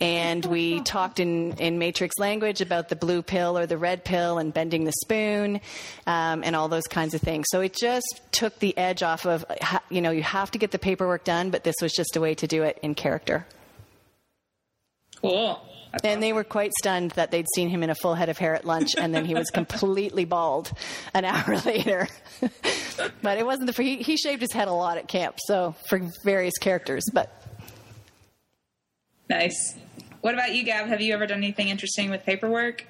[0.00, 4.38] And we talked in, in Matrix language about the blue pill or the red pill
[4.38, 5.60] and bending the spoon
[6.06, 7.46] um, and all those kinds of things.
[7.50, 9.44] So it just took the edge off of,
[9.90, 12.34] you know, you have to get the paperwork done, but this was just a way
[12.36, 13.46] to do it in character.
[15.20, 15.60] Cool.
[16.04, 18.54] And they were quite stunned that they'd seen him in a full head of hair
[18.54, 20.72] at lunch, and then he was completely bald
[21.14, 22.08] an hour later.
[23.22, 26.00] but it wasn't the he, he shaved his head a lot at camp, so for
[26.24, 27.04] various characters.
[27.12, 27.30] But
[29.28, 29.76] nice.
[30.20, 30.86] What about you, Gab?
[30.88, 32.84] Have you ever done anything interesting with paperwork?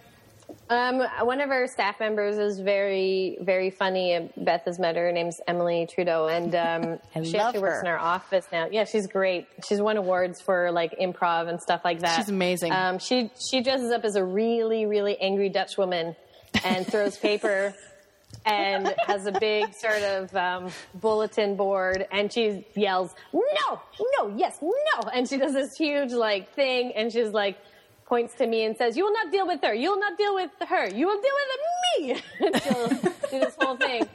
[0.71, 4.31] Um, one of our staff members is very, very funny.
[4.37, 5.07] Beth has met her.
[5.07, 8.69] Her name's Emily Trudeau, and um, she actually works in our office now.
[8.71, 9.47] Yeah, she's great.
[9.67, 12.17] She's won awards for like improv and stuff like that.
[12.17, 12.73] She's amazing.
[12.73, 16.17] Um, she she dresses up as a really, really angry Dutch woman
[16.65, 17.75] and throws paper
[18.45, 23.81] and has a big sort of um, bulletin board, and she yells, "No,
[24.19, 27.59] no, yes, no!" And she does this huge like thing, and she's like
[28.09, 29.75] points to me and says, "You will not deal with her.
[29.75, 30.89] You will not deal with her.
[30.89, 32.23] You will deal with me."
[32.61, 32.89] She'll
[33.31, 34.09] do this whole thing.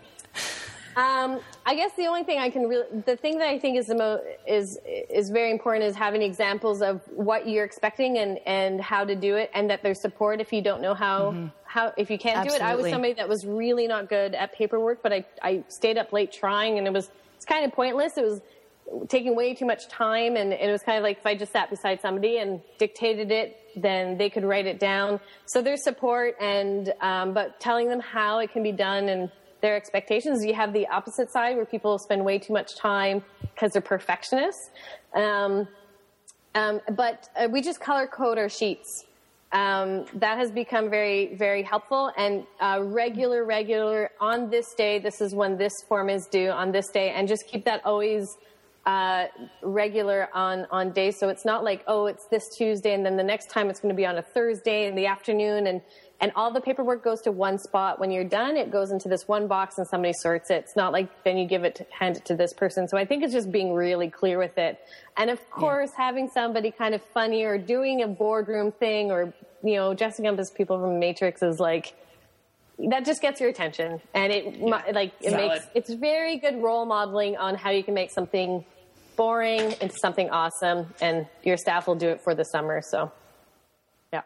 [0.95, 3.87] Um, I guess the only thing I can really, the thing that I think is
[3.87, 8.79] the most is is very important is having examples of what you're expecting and and
[8.79, 11.47] how to do it, and that there's support if you don't know how mm-hmm.
[11.63, 12.59] how if you can't Absolutely.
[12.59, 12.67] do it.
[12.67, 16.13] I was somebody that was really not good at paperwork, but I I stayed up
[16.13, 18.17] late trying, and it was it's kind of pointless.
[18.17, 18.41] It was
[19.07, 21.51] taking way too much time, and, and it was kind of like if I just
[21.51, 25.19] sat beside somebody and dictated it, then they could write it down.
[25.45, 29.31] So there's support, and um, but telling them how it can be done and
[29.63, 30.45] their expectations.
[30.45, 34.69] You have the opposite side where people spend way too much time because they're perfectionists.
[35.15, 35.67] Um,
[36.53, 39.05] um, but uh, we just color code our sheets.
[39.53, 44.97] Um, that has become very, very helpful and uh, regular, regular on this day.
[44.97, 48.35] This is when this form is due on this day, and just keep that always
[48.85, 49.25] uh,
[49.61, 51.19] regular on on days.
[51.19, 53.93] So it's not like oh, it's this Tuesday, and then the next time it's going
[53.93, 55.81] to be on a Thursday in the afternoon, and
[56.23, 57.99] and all the paperwork goes to one spot.
[57.99, 60.63] When you're done, it goes into this one box and somebody sorts it.
[60.63, 62.87] It's not like then you give it, to, hand it to this person.
[62.87, 64.79] So I think it's just being really clear with it.
[65.17, 66.05] And of course, yeah.
[66.05, 70.39] having somebody kind of funny or doing a boardroom thing or, you know, dressing up
[70.39, 71.93] as people from Matrix is like,
[72.79, 74.81] that just gets your attention and it yeah.
[74.93, 75.49] like it Solid.
[75.49, 78.65] makes it's very good role modeling on how you can make something
[79.15, 83.11] boring into something awesome and your staff will do it for the summer so
[84.11, 84.21] yeah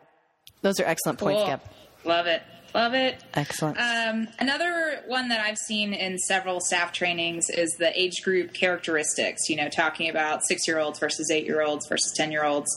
[0.61, 1.47] those are excellent points cool.
[1.47, 1.61] Gab.
[2.05, 2.41] Love it.
[2.73, 3.23] Love it.
[3.33, 3.77] Excellent.
[3.77, 9.49] Um, another one that I've seen in several staff trainings is the age group characteristics,
[9.49, 12.69] you know, talking about six year olds versus eight year olds versus 10 year olds.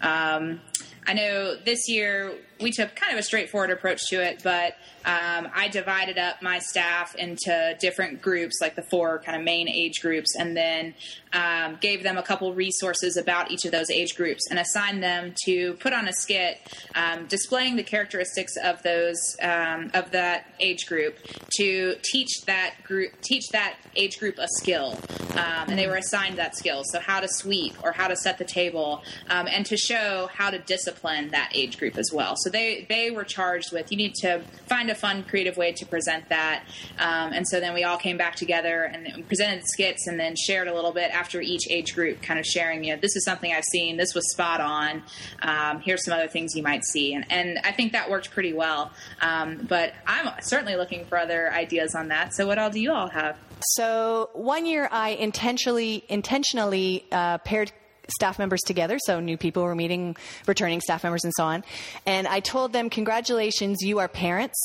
[0.00, 0.60] Um,
[1.06, 5.48] I know this year we took kind of a straightforward approach to it, but um,
[5.54, 10.00] I divided up my staff into different groups, like the four kind of main age
[10.02, 10.94] groups, and then
[11.32, 15.34] um, gave them a couple resources about each of those age groups and assigned them
[15.44, 16.60] to put on a skit
[16.94, 21.18] um, displaying the characteristics of those um, of that age group
[21.56, 24.98] to teach that group teach that age group a skill,
[25.32, 26.82] um, and they were assigned that skill.
[26.84, 30.50] So how to sweep or how to set the table, um, and to show how
[30.50, 32.34] to discipline that age group as well.
[32.36, 35.72] So so they they were charged with you need to find a fun, creative way
[35.72, 36.64] to present that.
[36.98, 40.66] Um, and so then we all came back together and presented skits, and then shared
[40.66, 43.52] a little bit after each age group, kind of sharing, you know, this is something
[43.52, 43.98] I've seen.
[43.98, 45.02] This was spot on.
[45.42, 48.54] Um, here's some other things you might see, and and I think that worked pretty
[48.54, 48.92] well.
[49.20, 52.34] Um, but I'm certainly looking for other ideas on that.
[52.34, 53.36] So what all do you all have?
[53.74, 57.72] So one year I intentionally intentionally uh, paired
[58.10, 58.98] staff members together.
[58.98, 61.64] So new people were meeting returning staff members and so on.
[62.06, 64.58] And I told them, congratulations, you are parents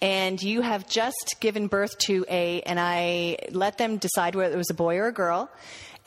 [0.00, 4.58] and you have just given birth to a, and I let them decide whether it
[4.58, 5.50] was a boy or a girl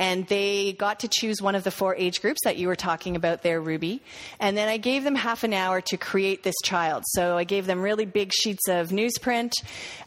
[0.02, 3.16] and they got to choose one of the four age groups that you were talking
[3.16, 4.02] about there, Ruby.
[4.40, 7.04] And then I gave them half an hour to create this child.
[7.06, 9.52] So I gave them really big sheets of newsprint,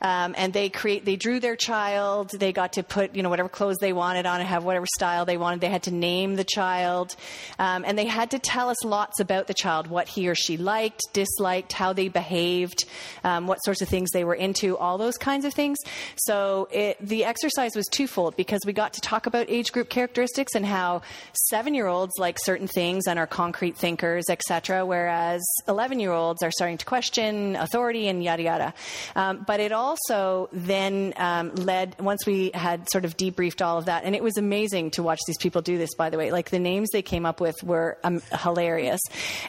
[0.03, 2.31] um, and they create they drew their child.
[2.31, 5.27] They got to put you know whatever clothes they wanted on and have whatever style
[5.27, 5.61] they wanted.
[5.61, 7.15] They had to name the child,
[7.61, 10.57] um, and they had to tell us lots about the child, what he or she
[10.57, 12.85] liked, disliked, how they behaved,
[13.23, 15.79] um, what sorts of things they were into, all those kinds of things.
[16.17, 19.91] So it, the exercise was twofold because we got to talk about age group group
[19.91, 21.03] characteristics and how
[21.51, 26.43] seven year olds like certain things and are concrete thinkers, etc., whereas 11 year olds
[26.43, 28.75] are starting to question authority and yada yada.
[29.15, 33.87] Um, but it also then um, led, once we had sort of debriefed all of
[33.87, 36.31] that, and it was amazing to watch these people do this, by the way.
[36.31, 39.01] Like the names they came up with were um, hilarious.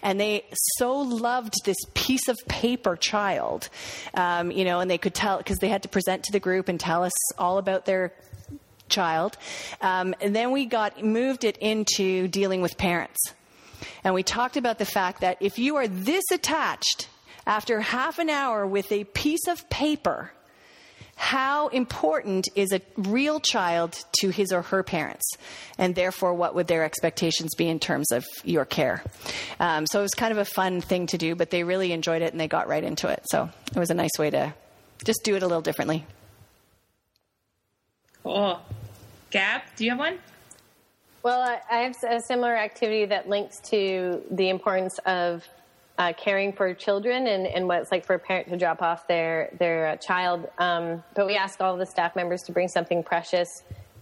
[0.01, 0.45] And they
[0.77, 3.69] so loved this piece of paper child,
[4.13, 6.67] um, you know, and they could tell, because they had to present to the group
[6.67, 8.13] and tell us all about their
[8.89, 9.37] child.
[9.81, 13.19] Um, and then we got moved it into dealing with parents.
[14.03, 17.09] And we talked about the fact that if you are this attached
[17.45, 20.31] after half an hour with a piece of paper,
[21.15, 25.25] how important is a real child to his or her parents?
[25.77, 29.03] And therefore, what would their expectations be in terms of your care?
[29.59, 32.21] Um, so it was kind of a fun thing to do, but they really enjoyed
[32.21, 33.23] it and they got right into it.
[33.31, 34.53] So it was a nice way to
[35.05, 36.05] just do it a little differently.
[38.25, 38.59] Cool.
[39.29, 40.17] Gab, do you have one?
[41.21, 45.47] Well, I have a similar activity that links to the importance of
[45.99, 49.07] uh, caring for children and, and, what it's like for a parent to drop off
[49.07, 50.49] their their uh, child.
[50.57, 53.47] Um, but we ask all the staff members to bring something precious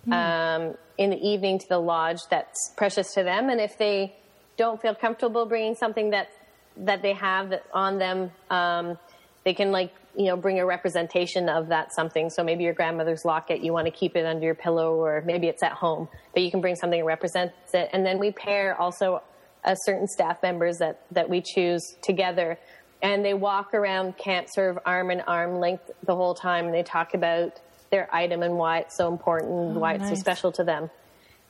[0.07, 0.13] mm.
[0.13, 4.15] um, in the evening to the lodge that's precious to them, and if they
[4.55, 6.30] don't feel comfortable bringing something that
[6.78, 8.97] that they have on them, um,
[9.43, 12.29] they can like you know, bring a representation of that something.
[12.29, 15.47] So maybe your grandmother's locket, you want to keep it under your pillow, or maybe
[15.47, 17.89] it's at home, but you can bring something that represents it.
[17.93, 19.23] And then we pair also
[19.63, 22.59] a certain staff members that, that we choose together.
[23.01, 26.65] And they walk around Camp Serve arm in arm length the whole time.
[26.65, 30.15] And they talk about their item and why it's so important, Oh, why it's so
[30.15, 30.89] special to them.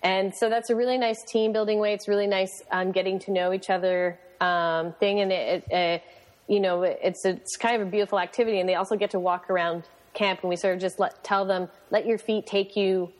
[0.01, 1.93] And so that's a really nice team building way.
[1.93, 6.03] It's really nice um, getting to know each other um, thing, and it, it uh,
[6.47, 8.59] you know, it's it's kind of a beautiful activity.
[8.59, 9.83] And they also get to walk around
[10.13, 13.11] camp, and we sort of just let tell them, let your feet take you,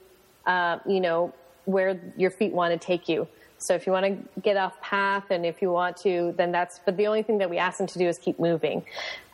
[0.46, 1.34] uh, you know,
[1.66, 3.28] where your feet want to take you.
[3.58, 6.80] So if you want to get off path, and if you want to, then that's.
[6.84, 8.84] But the only thing that we ask them to do is keep moving.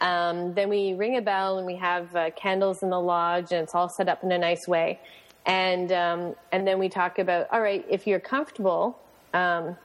[0.01, 3.63] Um, then we ring a bell, and we have uh, candles in the lodge, and
[3.63, 4.99] it's all set up in a nice way.
[5.45, 8.99] And um, and then we talk about, all right, if you're comfortable,
[9.33, 9.75] um,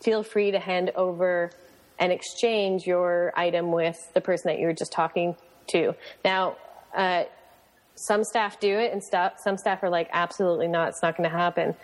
[0.00, 1.52] feel free to hand over
[2.02, 5.36] and exchange your item with the person that you were just talking
[5.68, 5.94] to.
[6.24, 6.56] Now,
[6.96, 7.24] uh,
[7.94, 11.30] some staff do it, and stuff, some staff are like, absolutely not, it's not going
[11.30, 11.76] to happen.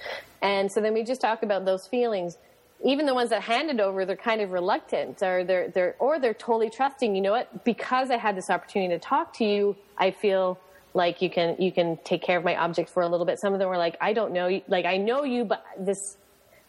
[0.42, 2.36] And so then we just talk about those feelings.
[2.84, 6.34] Even the ones that handed over, they're kind of reluctant, or they're they're or they're
[6.34, 7.14] totally trusting.
[7.14, 7.64] You know what?
[7.64, 10.58] Because I had this opportunity to talk to you, I feel
[10.94, 13.38] like you can you can take care of my object for a little bit.
[13.38, 16.16] Some of them were like, I don't know, you- like I know you, but this.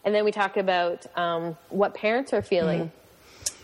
[0.04, 2.90] And then we talk about um, what parents are feeling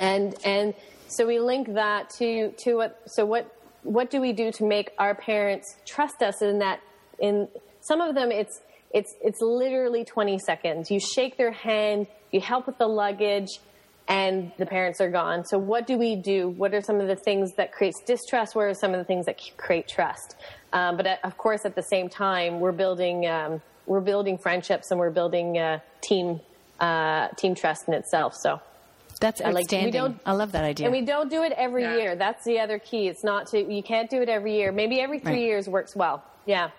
[0.00, 0.74] and and
[1.08, 4.90] so we link that to to what so what what do we do to make
[4.98, 6.80] our parents trust us in that
[7.18, 7.48] in
[7.80, 8.60] some of them it's
[8.92, 10.90] it's it's literally 20 seconds.
[10.90, 13.60] You shake their hand you help with the luggage
[14.08, 15.44] and the parents are gone.
[15.44, 16.48] So what do we do?
[16.48, 18.54] What are some of the things that creates distrust?
[18.54, 20.36] What are some of the things that create trust?
[20.72, 24.90] Um, but uh, of course at the same time we're building um, we're building friendships
[24.90, 26.40] and we're building uh, team
[26.80, 28.34] uh, team trust in itself.
[28.34, 28.60] So
[29.20, 29.92] That's I like- we outstanding.
[29.92, 30.86] don't- I love that idea.
[30.86, 31.96] and we don't do it every Yeah.
[31.96, 32.16] year.
[32.16, 33.08] That's the other key.
[33.08, 34.72] It's not to, you can't do it every year.
[34.72, 35.40] Maybe every three Right.
[35.42, 36.22] years works well.
[36.44, 36.70] Yeah.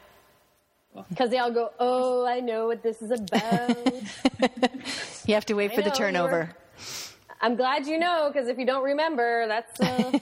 [1.09, 3.77] Because they all go, oh, I know what this is about.
[5.27, 6.55] you have to wait for the turnover.
[7.41, 10.19] I'm glad you know, because if you don't remember, that's uh,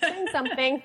[0.00, 0.82] saying something.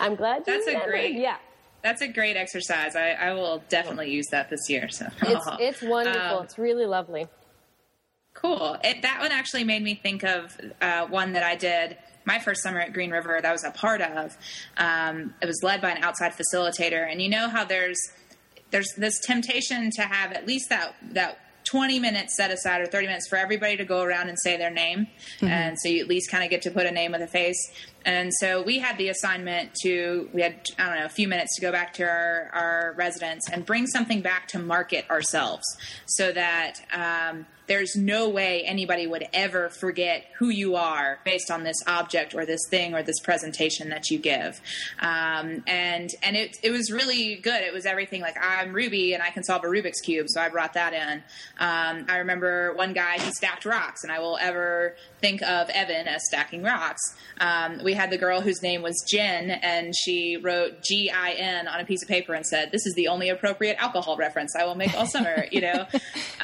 [0.00, 1.36] I'm glad you That's a great- Yeah.
[1.82, 2.94] That's a great exercise.
[2.94, 4.88] I, I will definitely use that this year.
[4.90, 6.38] So It's, it's wonderful.
[6.38, 7.26] Um, it's really lovely.
[8.34, 8.76] Cool.
[8.84, 12.62] It, that one actually made me think of uh, one that I did my first
[12.62, 14.36] summer at Green River that I was a part of.
[14.76, 17.98] Um, it was led by an outside facilitator, and you know how there's
[18.70, 23.06] there's this temptation to have at least that that 20 minutes set aside or 30
[23.06, 25.08] minutes for everybody to go around and say their name,
[25.40, 27.70] and so you at least kind of get to put a name with a face.
[28.04, 31.56] And so we had the assignment to we had I don't know a few minutes
[31.56, 35.64] to go back to our our residents and bring something back to market ourselves,
[36.06, 36.80] so that.
[36.92, 42.34] Um, there's no way anybody would ever forget who you are based on this object
[42.34, 44.60] or this thing or this presentation that you give.
[44.98, 47.62] Um, and and it, it was really good.
[47.62, 50.48] It was everything like I'm Ruby and I can solve a Rubik's Cube, so I
[50.48, 51.22] brought that in.
[51.60, 56.08] Um, I remember one guy, he stacked rocks, and I will ever think of Evan
[56.08, 57.00] as stacking rocks.
[57.38, 61.68] Um, we had the girl whose name was Jen, and she wrote G I N
[61.68, 64.64] on a piece of paper and said, This is the only appropriate alcohol reference I
[64.64, 65.86] will make all summer, you know?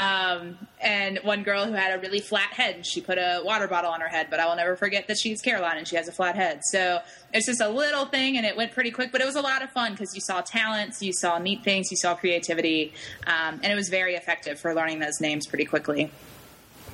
[0.01, 3.91] Um, and one girl who had a really flat head, she put a water bottle
[3.91, 6.13] on her head, but I will never forget that she's Caroline and she has a
[6.13, 6.61] flat head.
[6.71, 7.01] So
[7.33, 9.63] it's just a little thing and it went pretty quick, but it was a lot
[9.63, 12.93] of fun because you saw talents, you saw neat things, you saw creativity,
[13.27, 16.11] um, and it was very effective for learning those names pretty quickly.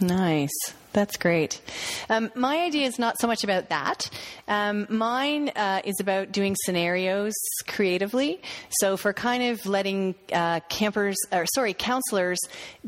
[0.00, 0.50] Nice.
[0.92, 1.60] That's great.
[2.10, 4.10] Um, my idea is not so much about that.
[4.46, 7.32] Um, mine uh, is about doing scenarios
[7.66, 8.42] creatively.
[8.80, 12.38] So for kind of letting uh, campers, or sorry, counselors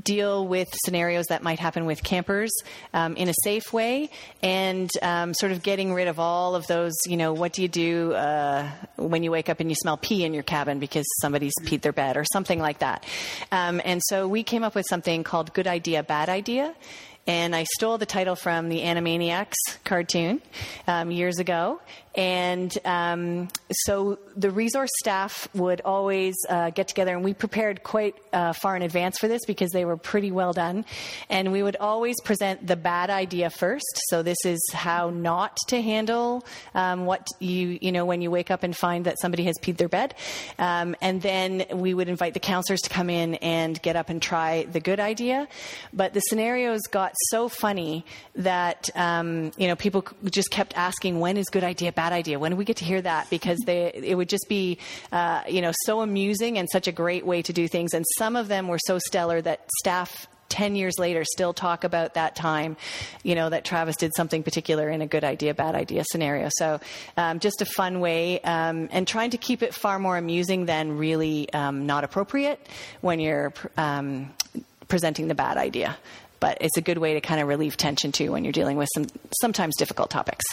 [0.01, 2.53] deal with scenarios that might happen with campers
[2.93, 4.11] um, in a safe way,
[4.43, 6.93] and um, sort of getting rid of all of those.
[7.07, 10.25] You know, what do you do uh, when you wake up and you smell pee
[10.25, 13.07] in your cabin because somebody's peed their bed or something like that?
[13.51, 16.75] Um, and so we came up with something called "Good Idea, Bad Idea."
[17.27, 19.55] And I stole the title from the Animaniacs
[19.85, 20.43] cartoon
[20.87, 21.81] um, years ago.
[22.15, 28.15] And um, so the resource staff would always uh, get together, and we prepared quite
[28.33, 30.85] uh, far in advance for this because they were pretty well done.
[31.29, 34.01] And we would always present the bad idea first.
[34.09, 38.51] So this is how not to handle um, what you you know when you wake
[38.51, 40.15] up and find that somebody has peed their bed.
[40.59, 44.23] Um, and then we would invite the counselors to come in and get up and
[44.23, 45.49] try the good idea.
[45.93, 48.05] But the scenarios got so funny
[48.37, 52.39] that um, you know people just kept asking, "When is good idea, bad idea?
[52.39, 54.79] When do we get to hear that?" Because they it would just be
[55.13, 57.95] uh, you know so amusing and such a great way to do things.
[57.95, 62.15] And some of them were so stellar that staff 10 years later still talk about
[62.15, 62.77] that time,
[63.25, 66.49] you know, that Travis did something particular in a good idea, bad idea scenario.
[66.59, 66.81] So
[67.17, 70.97] um, just a fun way um, and trying to keep it far more amusing than
[70.97, 72.65] really um, not appropriate
[73.01, 74.33] when you're um,
[74.87, 75.97] presenting the bad idea.
[76.39, 78.89] But it's a good way to kind of relieve tension too when you're dealing with
[78.95, 79.07] some
[79.41, 80.45] sometimes difficult topics.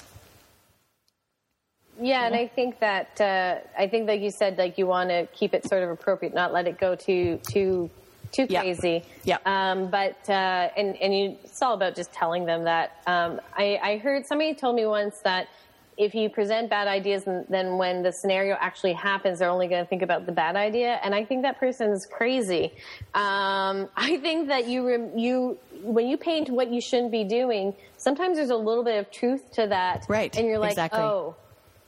[2.01, 5.27] Yeah, and I think that uh, I think like you said, like you want to
[5.27, 7.91] keep it sort of appropriate, not let it go too too
[8.31, 9.03] too crazy.
[9.23, 9.37] Yeah.
[9.45, 13.01] Um, but uh, and and you, it's all about just telling them that.
[13.05, 15.47] Um, I, I heard somebody told me once that
[15.95, 19.87] if you present bad ideas, then when the scenario actually happens, they're only going to
[19.87, 20.99] think about the bad idea.
[21.03, 22.71] And I think that person is crazy.
[23.13, 27.75] Um, I think that you rem- you when you paint what you shouldn't be doing,
[27.97, 30.99] sometimes there's a little bit of truth to that, Right, And you're like, exactly.
[30.99, 31.35] oh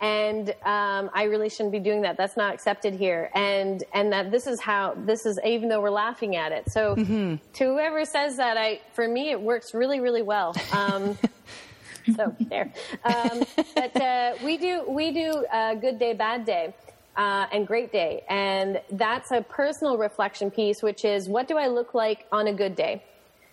[0.01, 2.17] and um, I really shouldn't be doing that.
[2.17, 5.39] That's not accepted here, and and that this is how this is.
[5.45, 7.35] Even though we're laughing at it, so Mm-hmm.
[7.53, 10.53] to whoever says that, I for me it works really really well.
[10.71, 11.17] Um,
[12.15, 12.73] so there,
[13.05, 16.73] um, but uh, we do we do uh, good day, bad day.
[17.15, 18.23] Uh, and great day.
[18.27, 22.53] And that's a personal reflection piece, which is what do I look like on a
[22.53, 23.03] good day?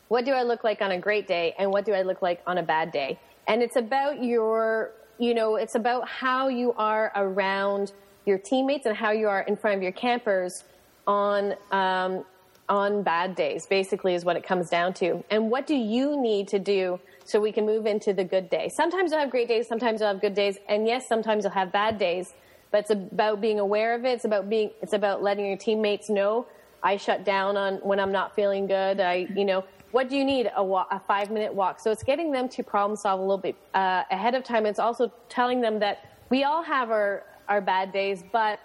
[0.09, 2.41] what do I look like on a great day and what do I look like
[2.45, 3.21] on a bad day?
[3.47, 7.93] And it's about your, you know, it's about how you are around
[8.25, 10.65] your teammates and how you are in front of your campers
[11.07, 12.25] on, um,
[12.71, 15.23] on bad days, basically is what it comes down to.
[15.31, 18.71] And what do you need to do so we can move into the good day?
[18.71, 21.71] Sometimes you'll have great days, sometimes you'll have good days, and yes, sometimes you'll have
[21.71, 22.33] bad days,
[22.71, 24.13] but it's about being aware of it.
[24.13, 26.47] It's about being, it's about letting your teammates know
[26.83, 29.01] I shut down on when I'm not feeling good.
[29.01, 30.51] I, you know, what do you need?
[30.57, 31.81] A, wa- a five minute walk.
[31.81, 34.67] So it's getting them to problem solve a little bit uh, ahead of time.
[34.67, 38.61] It's also telling them that we all have our, our bad days, but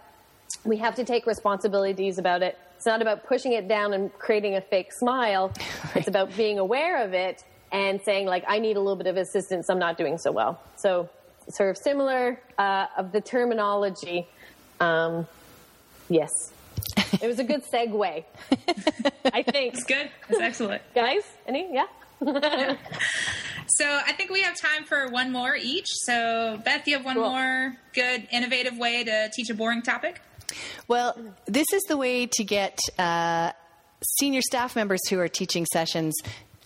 [0.63, 2.57] we have to take responsibilities about it.
[2.75, 5.51] It's not about pushing it down and creating a fake smile.
[5.95, 9.15] It's about being aware of it and saying like, I need a little bit of
[9.15, 9.69] assistance.
[9.69, 10.59] I'm not doing so well.
[10.75, 11.09] So
[11.49, 14.27] sort of similar uh, of the terminology.
[14.81, 15.25] Um,
[16.09, 16.51] yes.
[17.21, 18.23] It was a good segue,
[19.33, 19.73] I think.
[19.73, 20.09] It's good.
[20.29, 20.81] It's excellent.
[20.93, 21.73] Guys, any?
[21.73, 21.85] Yeah.
[23.67, 25.87] So I think we have time for one more each.
[26.03, 27.29] So Beth, you have one Cool.
[27.31, 30.21] more good, innovative way to teach a boring topic.
[30.87, 33.51] Well, this is the way to get uh,
[34.19, 36.13] senior staff members who are teaching sessions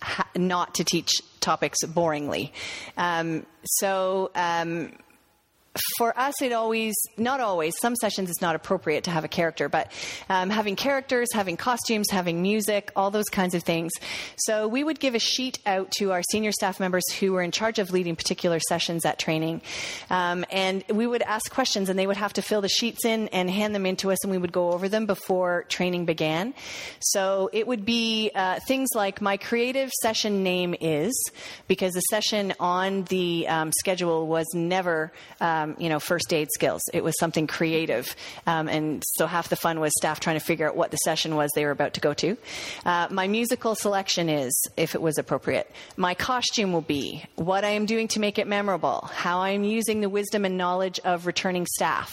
[0.02, 2.52] ha- not to teach topics boringly.
[2.98, 4.30] Um, so.
[4.36, 4.92] Um,
[5.98, 9.70] for us, it always, not always, some sessions it's not appropriate to have a character,
[9.70, 9.92] but
[10.30, 13.92] um, having characters, having costumes, having music, all those kinds of things.
[14.38, 17.52] So we would give a sheet out to our senior staff members who were in
[17.52, 19.62] charge of leading particular sessions at training.
[20.10, 23.28] Um, and we would ask questions and they would have to fill the sheets in
[23.30, 26.54] and hand them in to us and we would go over them before training began.
[27.00, 31.14] So it would be uh, things like my creative session name is,
[31.68, 35.12] because the session on the um, schedule was never,
[35.42, 36.82] um, you know, first aid skills.
[36.94, 38.16] It was something creative.
[38.48, 41.36] Um, and so half the fun was staff trying to figure out what the session
[41.36, 42.38] was they were about to go to.
[42.86, 45.70] Uh, my musical selection is, if it was appropriate.
[45.98, 49.64] My costume will be what I am doing to make it memorable, how I am
[49.64, 52.12] using the wisdom and knowledge of returning staff,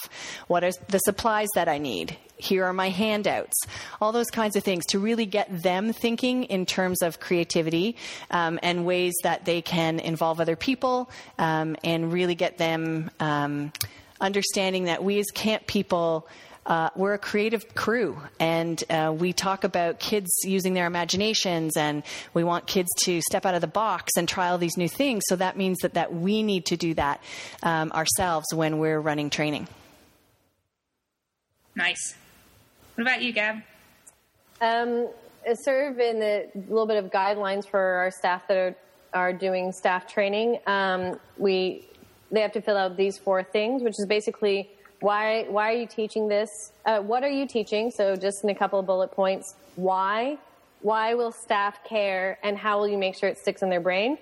[0.48, 3.66] what are the supplies that I need, here are my handouts,
[4.01, 7.97] all those kinds of things to really get them thinking in terms of creativity
[8.30, 13.72] um, and ways that they can involve other people um, and really get them um,
[14.20, 16.26] understanding that we as camp people.
[16.64, 22.03] Uh, we're a creative crew, and uh, we talk about kids using their imaginations, and
[22.34, 25.22] we want kids to step out of the box and try all these new things.
[25.28, 27.22] So that means that, that we need to do that
[27.62, 29.68] um, ourselves when we're running training.
[31.76, 32.16] Nice.
[32.97, 33.57] What about you, Gab?
[34.62, 35.11] Um,
[35.55, 38.74] sort of in a little bit of guidelines for our staff that are,
[39.12, 40.61] are doing staff training.
[40.66, 41.86] Um, we
[42.32, 44.70] they have to fill out these four things, which is basically
[45.01, 46.72] why why are you teaching this?
[46.86, 47.90] Uh, what are you teaching?
[47.90, 50.38] So just in a couple of bullet points, why
[50.80, 54.16] why will staff care, and how will you make sure it sticks in their brain?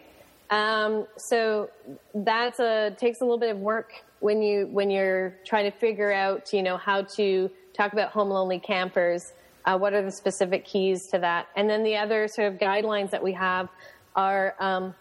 [0.50, 1.70] Um, so
[2.12, 6.12] that's a takes a little bit of work when you when you're trying to figure
[6.12, 9.32] out you know how to talk about home lonely campers.
[9.64, 11.48] Uh, what are the specific keys to that?
[11.56, 13.68] And then the other sort of guidelines that we have
[14.14, 14.94] are um,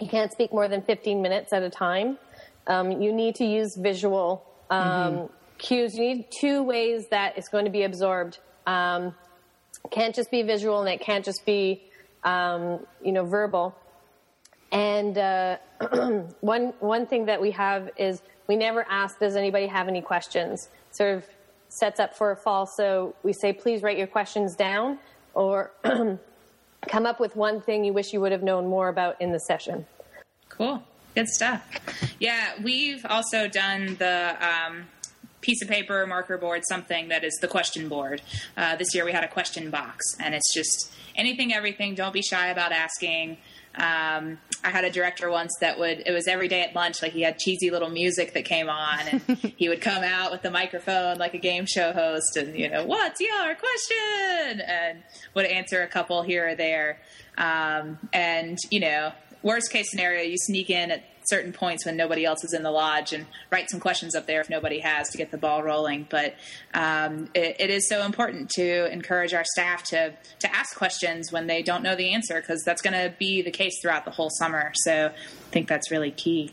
[0.00, 2.18] you can't speak more than 15 minutes at a time.
[2.66, 5.94] Um, you need to use visual um, cues.
[5.94, 8.38] You need two ways that it's going to be absorbed.
[8.66, 9.14] Um,
[9.90, 11.82] can't just be visual and it can't just be
[12.24, 13.76] um, you know verbal.
[14.72, 15.58] And uh,
[16.40, 20.68] one one thing that we have is we never ask, does anybody have any questions?
[20.90, 21.24] Sort of
[21.74, 22.66] sets up for a fall.
[22.66, 24.98] So we say, please write your questions down,
[25.34, 25.72] or
[26.88, 29.40] come up with one thing you wish you would have known more about in the
[29.40, 29.86] session.
[30.48, 30.82] Cool.
[31.14, 31.64] Good stuff.
[32.18, 34.86] Yeah, we've also done the um,
[35.40, 38.22] piece of paper, marker board, something that is the question board.
[38.56, 41.94] Uh, this year we had a question box, and it's just anything, everything.
[41.94, 43.36] Don't be shy about asking.
[43.76, 47.12] Um, I had a director once that would, it was every day at lunch, like
[47.12, 49.20] he had cheesy little music that came on and
[49.56, 52.84] he would come out with the microphone like a game show host and, you know,
[52.84, 54.60] what's your question?
[54.60, 55.02] And
[55.34, 57.00] would answer a couple here or there.
[57.36, 59.12] Um, and, you know,
[59.42, 62.70] worst case scenario, you sneak in at certain points when nobody else is in the
[62.70, 66.06] lodge and write some questions up there if nobody has to get the ball rolling.
[66.08, 66.34] But
[66.72, 71.46] um, it, it is so important to encourage our staff to to ask questions when
[71.46, 74.30] they don't know the answer because that's going to be the case throughout the whole
[74.30, 74.72] summer.
[74.74, 76.52] So I think that's really key.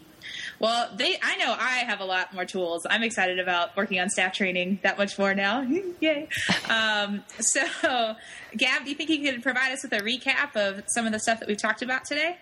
[0.60, 2.86] Well, they I know I have a lot more tools.
[2.90, 5.62] I'm excited about working on staff training that much more now.
[6.00, 6.28] Yay.
[6.70, 8.16] Um, so,
[8.56, 11.20] Gab, do you think you could provide us with a recap of some of the
[11.20, 12.38] stuff that we've talked about today?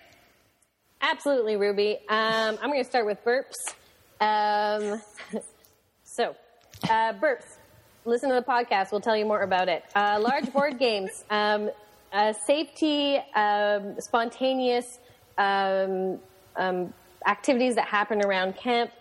[1.02, 1.98] Absolutely, Ruby.
[2.10, 3.56] Um, I'm going to start with burps.
[4.20, 5.02] Um,
[6.04, 6.36] so,
[6.84, 7.58] uh, burps.
[8.06, 8.92] Listen to the podcast.
[8.92, 9.84] We'll tell you more about it.
[9.96, 11.24] Uh, large board games.
[11.30, 11.70] Um,
[12.12, 15.00] uh, safety, um, spontaneous
[15.38, 16.20] um,
[16.58, 16.94] um,
[17.26, 18.92] activities that happen around camp.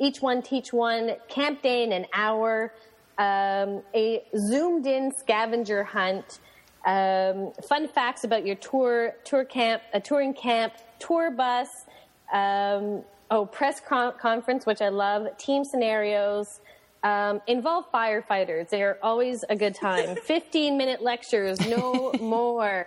[0.00, 1.12] each one teach one.
[1.28, 2.72] Camp day in an hour.
[3.18, 6.40] a zoomed in scavenger hunt
[6.84, 11.68] um, fun facts about your tour, tour camp, a touring camp, tour bus,
[12.32, 16.60] um, oh, press con- conference, which I love, team scenarios.
[17.02, 18.70] Um, involve firefighters.
[18.70, 20.16] They are always a good time.
[20.24, 22.86] 15 minute lectures, no more.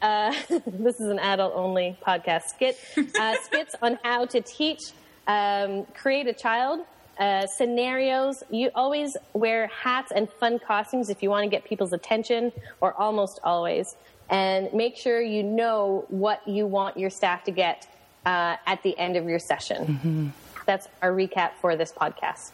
[0.00, 0.34] Uh,
[0.66, 2.78] this is an adult only podcast skit.
[3.18, 4.80] Uh, skits on how to teach,
[5.26, 6.86] um, create a child,
[7.18, 8.42] uh, scenarios.
[8.50, 12.94] You always wear hats and fun costumes if you want to get people's attention, or
[12.94, 13.94] almost always.
[14.30, 17.86] And make sure you know what you want your staff to get
[18.24, 19.86] uh, at the end of your session.
[19.86, 20.28] Mm-hmm.
[20.66, 22.52] That's our recap for this podcast.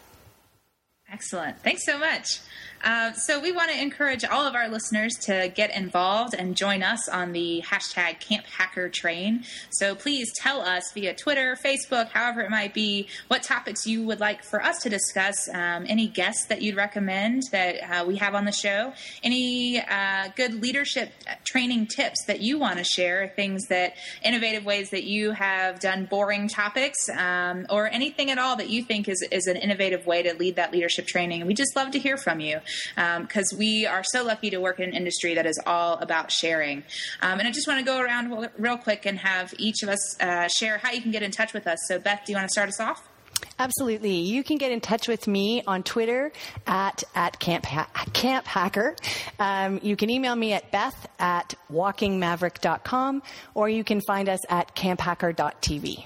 [1.11, 1.59] Excellent.
[1.59, 2.39] Thanks so much.
[2.83, 6.81] Uh, so we want to encourage all of our listeners to get involved and join
[6.83, 9.43] us on the hashtag Camp Hacker Train.
[9.71, 14.19] So please tell us via Twitter, Facebook, however it might be, what topics you would
[14.19, 18.35] like for us to discuss, um, any guests that you'd recommend that uh, we have
[18.35, 21.11] on the show, any uh, good leadership
[21.43, 26.05] training tips that you want to share, things that innovative ways that you have done
[26.05, 30.23] boring topics, um, or anything at all that you think is, is an innovative way
[30.23, 31.45] to lead that leadership training.
[31.45, 32.59] We just love to hear from you
[32.95, 36.31] because um, we are so lucky to work in an industry that is all about
[36.31, 36.83] sharing.
[37.21, 40.21] Um, and I just want to go around real quick and have each of us
[40.21, 41.79] uh, share how you can get in touch with us.
[41.87, 43.07] So, Beth, do you want to start us off?
[43.59, 44.15] Absolutely.
[44.15, 46.31] You can get in touch with me on Twitter
[46.65, 48.95] at, at Camp, ha- Camp Hacker.
[49.39, 53.21] Um, you can email me at beth at walkingmaverick.com
[53.53, 56.05] or you can find us at camphacker.tv.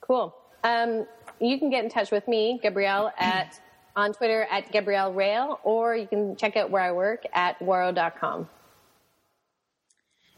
[0.00, 0.34] Cool.
[0.64, 1.06] Um,
[1.40, 3.58] you can get in touch with me, Gabrielle, at
[3.96, 8.48] on Twitter at Gabrielle Rail, or you can check out where I work at waro.com.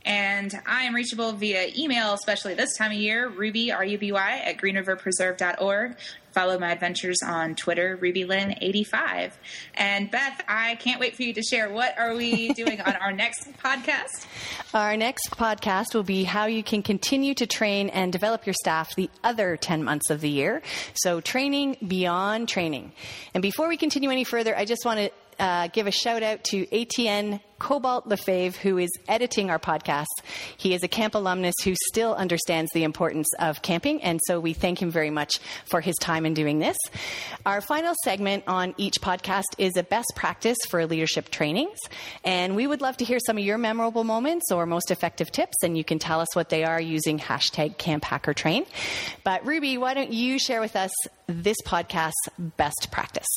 [0.05, 5.97] And I am reachable via email, especially this time of year, ruby, R-U-B-Y, at greenriverpreserve.org.
[6.33, 9.33] Follow my adventures on Twitter, RubyLynn85.
[9.75, 13.13] And Beth, I can't wait for you to share what are we doing on our
[13.13, 14.27] next podcast?
[14.73, 18.95] Our next podcast will be how you can continue to train and develop your staff
[18.95, 20.63] the other 10 months of the year.
[20.95, 22.93] So training beyond training.
[23.35, 26.45] And before we continue any further, I just want to uh, give a shout out
[26.45, 30.07] to ATN Cobalt Lefebvre, who is editing our podcast.
[30.57, 34.53] He is a camp alumnus who still understands the importance of camping, and so we
[34.53, 36.77] thank him very much for his time in doing this.
[37.47, 41.79] Our final segment on each podcast is a best practice for leadership trainings,
[42.25, 45.63] and we would love to hear some of your memorable moments or most effective tips,
[45.63, 48.67] and you can tell us what they are using hashtag Camp Hacker Train.
[49.23, 50.93] But Ruby, why don't you share with us
[51.29, 53.29] this podcast's best practice?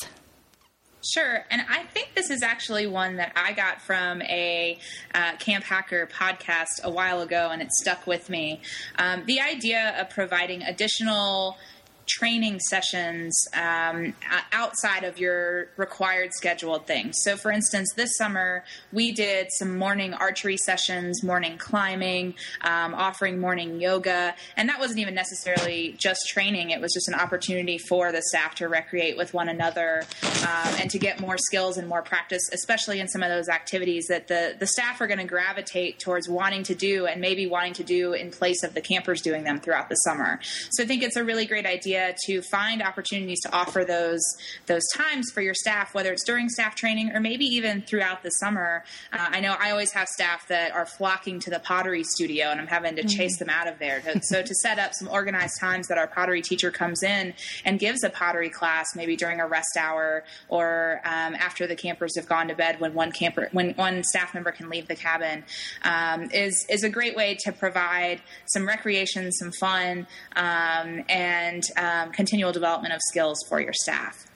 [1.12, 1.44] Sure.
[1.50, 4.78] And I think this is actually one that I got from a
[5.14, 8.60] uh, Camp Hacker podcast a while ago, and it stuck with me.
[8.98, 11.58] Um, the idea of providing additional
[12.06, 14.14] training sessions um,
[14.52, 17.16] outside of your required scheduled things.
[17.22, 23.40] So, for instance, this summer we did some morning archery sessions, morning climbing, um, offering
[23.40, 26.70] morning yoga, and that wasn't even necessarily just training.
[26.70, 30.04] It was just an opportunity for the staff to recreate with one another
[30.42, 34.06] um, and to get more skills and more practice, especially in some of those activities
[34.06, 37.74] that the the staff are going to gravitate towards wanting to do and maybe wanting
[37.74, 40.38] to do in place of the campers doing them throughout the summer.
[40.70, 44.22] So, I think it's a really great idea idea to find opportunities to offer those
[44.66, 48.30] those times for your staff, whether it's during staff training or maybe even throughout the
[48.30, 48.84] summer.
[49.12, 52.60] Uh, I know I always have staff that are flocking to the pottery studio, and
[52.60, 53.08] I'm having to mm-hmm.
[53.08, 54.02] chase them out of there.
[54.22, 57.34] so to set up some organized times that our pottery teacher comes in
[57.64, 62.16] and gives a pottery class, maybe during a rest hour or um, after the campers
[62.16, 65.44] have gone to bed, when one camper, when one staff member can leave the cabin,
[65.82, 72.12] um, is is a great way to provide some recreation, some fun, um, and um,
[72.12, 74.26] continual development of skills for your staff.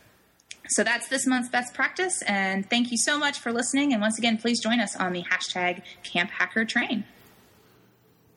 [0.69, 3.93] So that's this month's best practice, and thank you so much for listening.
[3.93, 7.05] And once again, please join us on the hashtag Camp Hacker Train.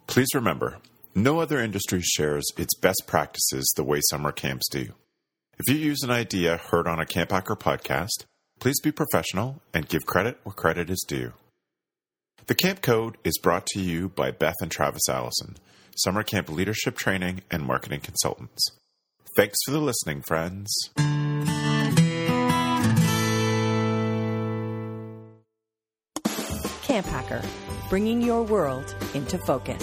[0.07, 0.79] Please remember,
[1.13, 4.93] no other industry shares its best practices the way summer camps do.
[5.59, 8.25] If you use an idea heard on a Camp Hacker podcast,
[8.59, 11.33] please be professional and give credit where credit is due.
[12.47, 15.57] The Camp Code is brought to you by Beth and Travis Allison,
[15.95, 18.71] summer camp leadership training and marketing consultants.
[19.35, 20.71] Thanks for the listening, friends.
[26.83, 27.41] Camp Hacker,
[27.89, 29.81] bringing your world into focus.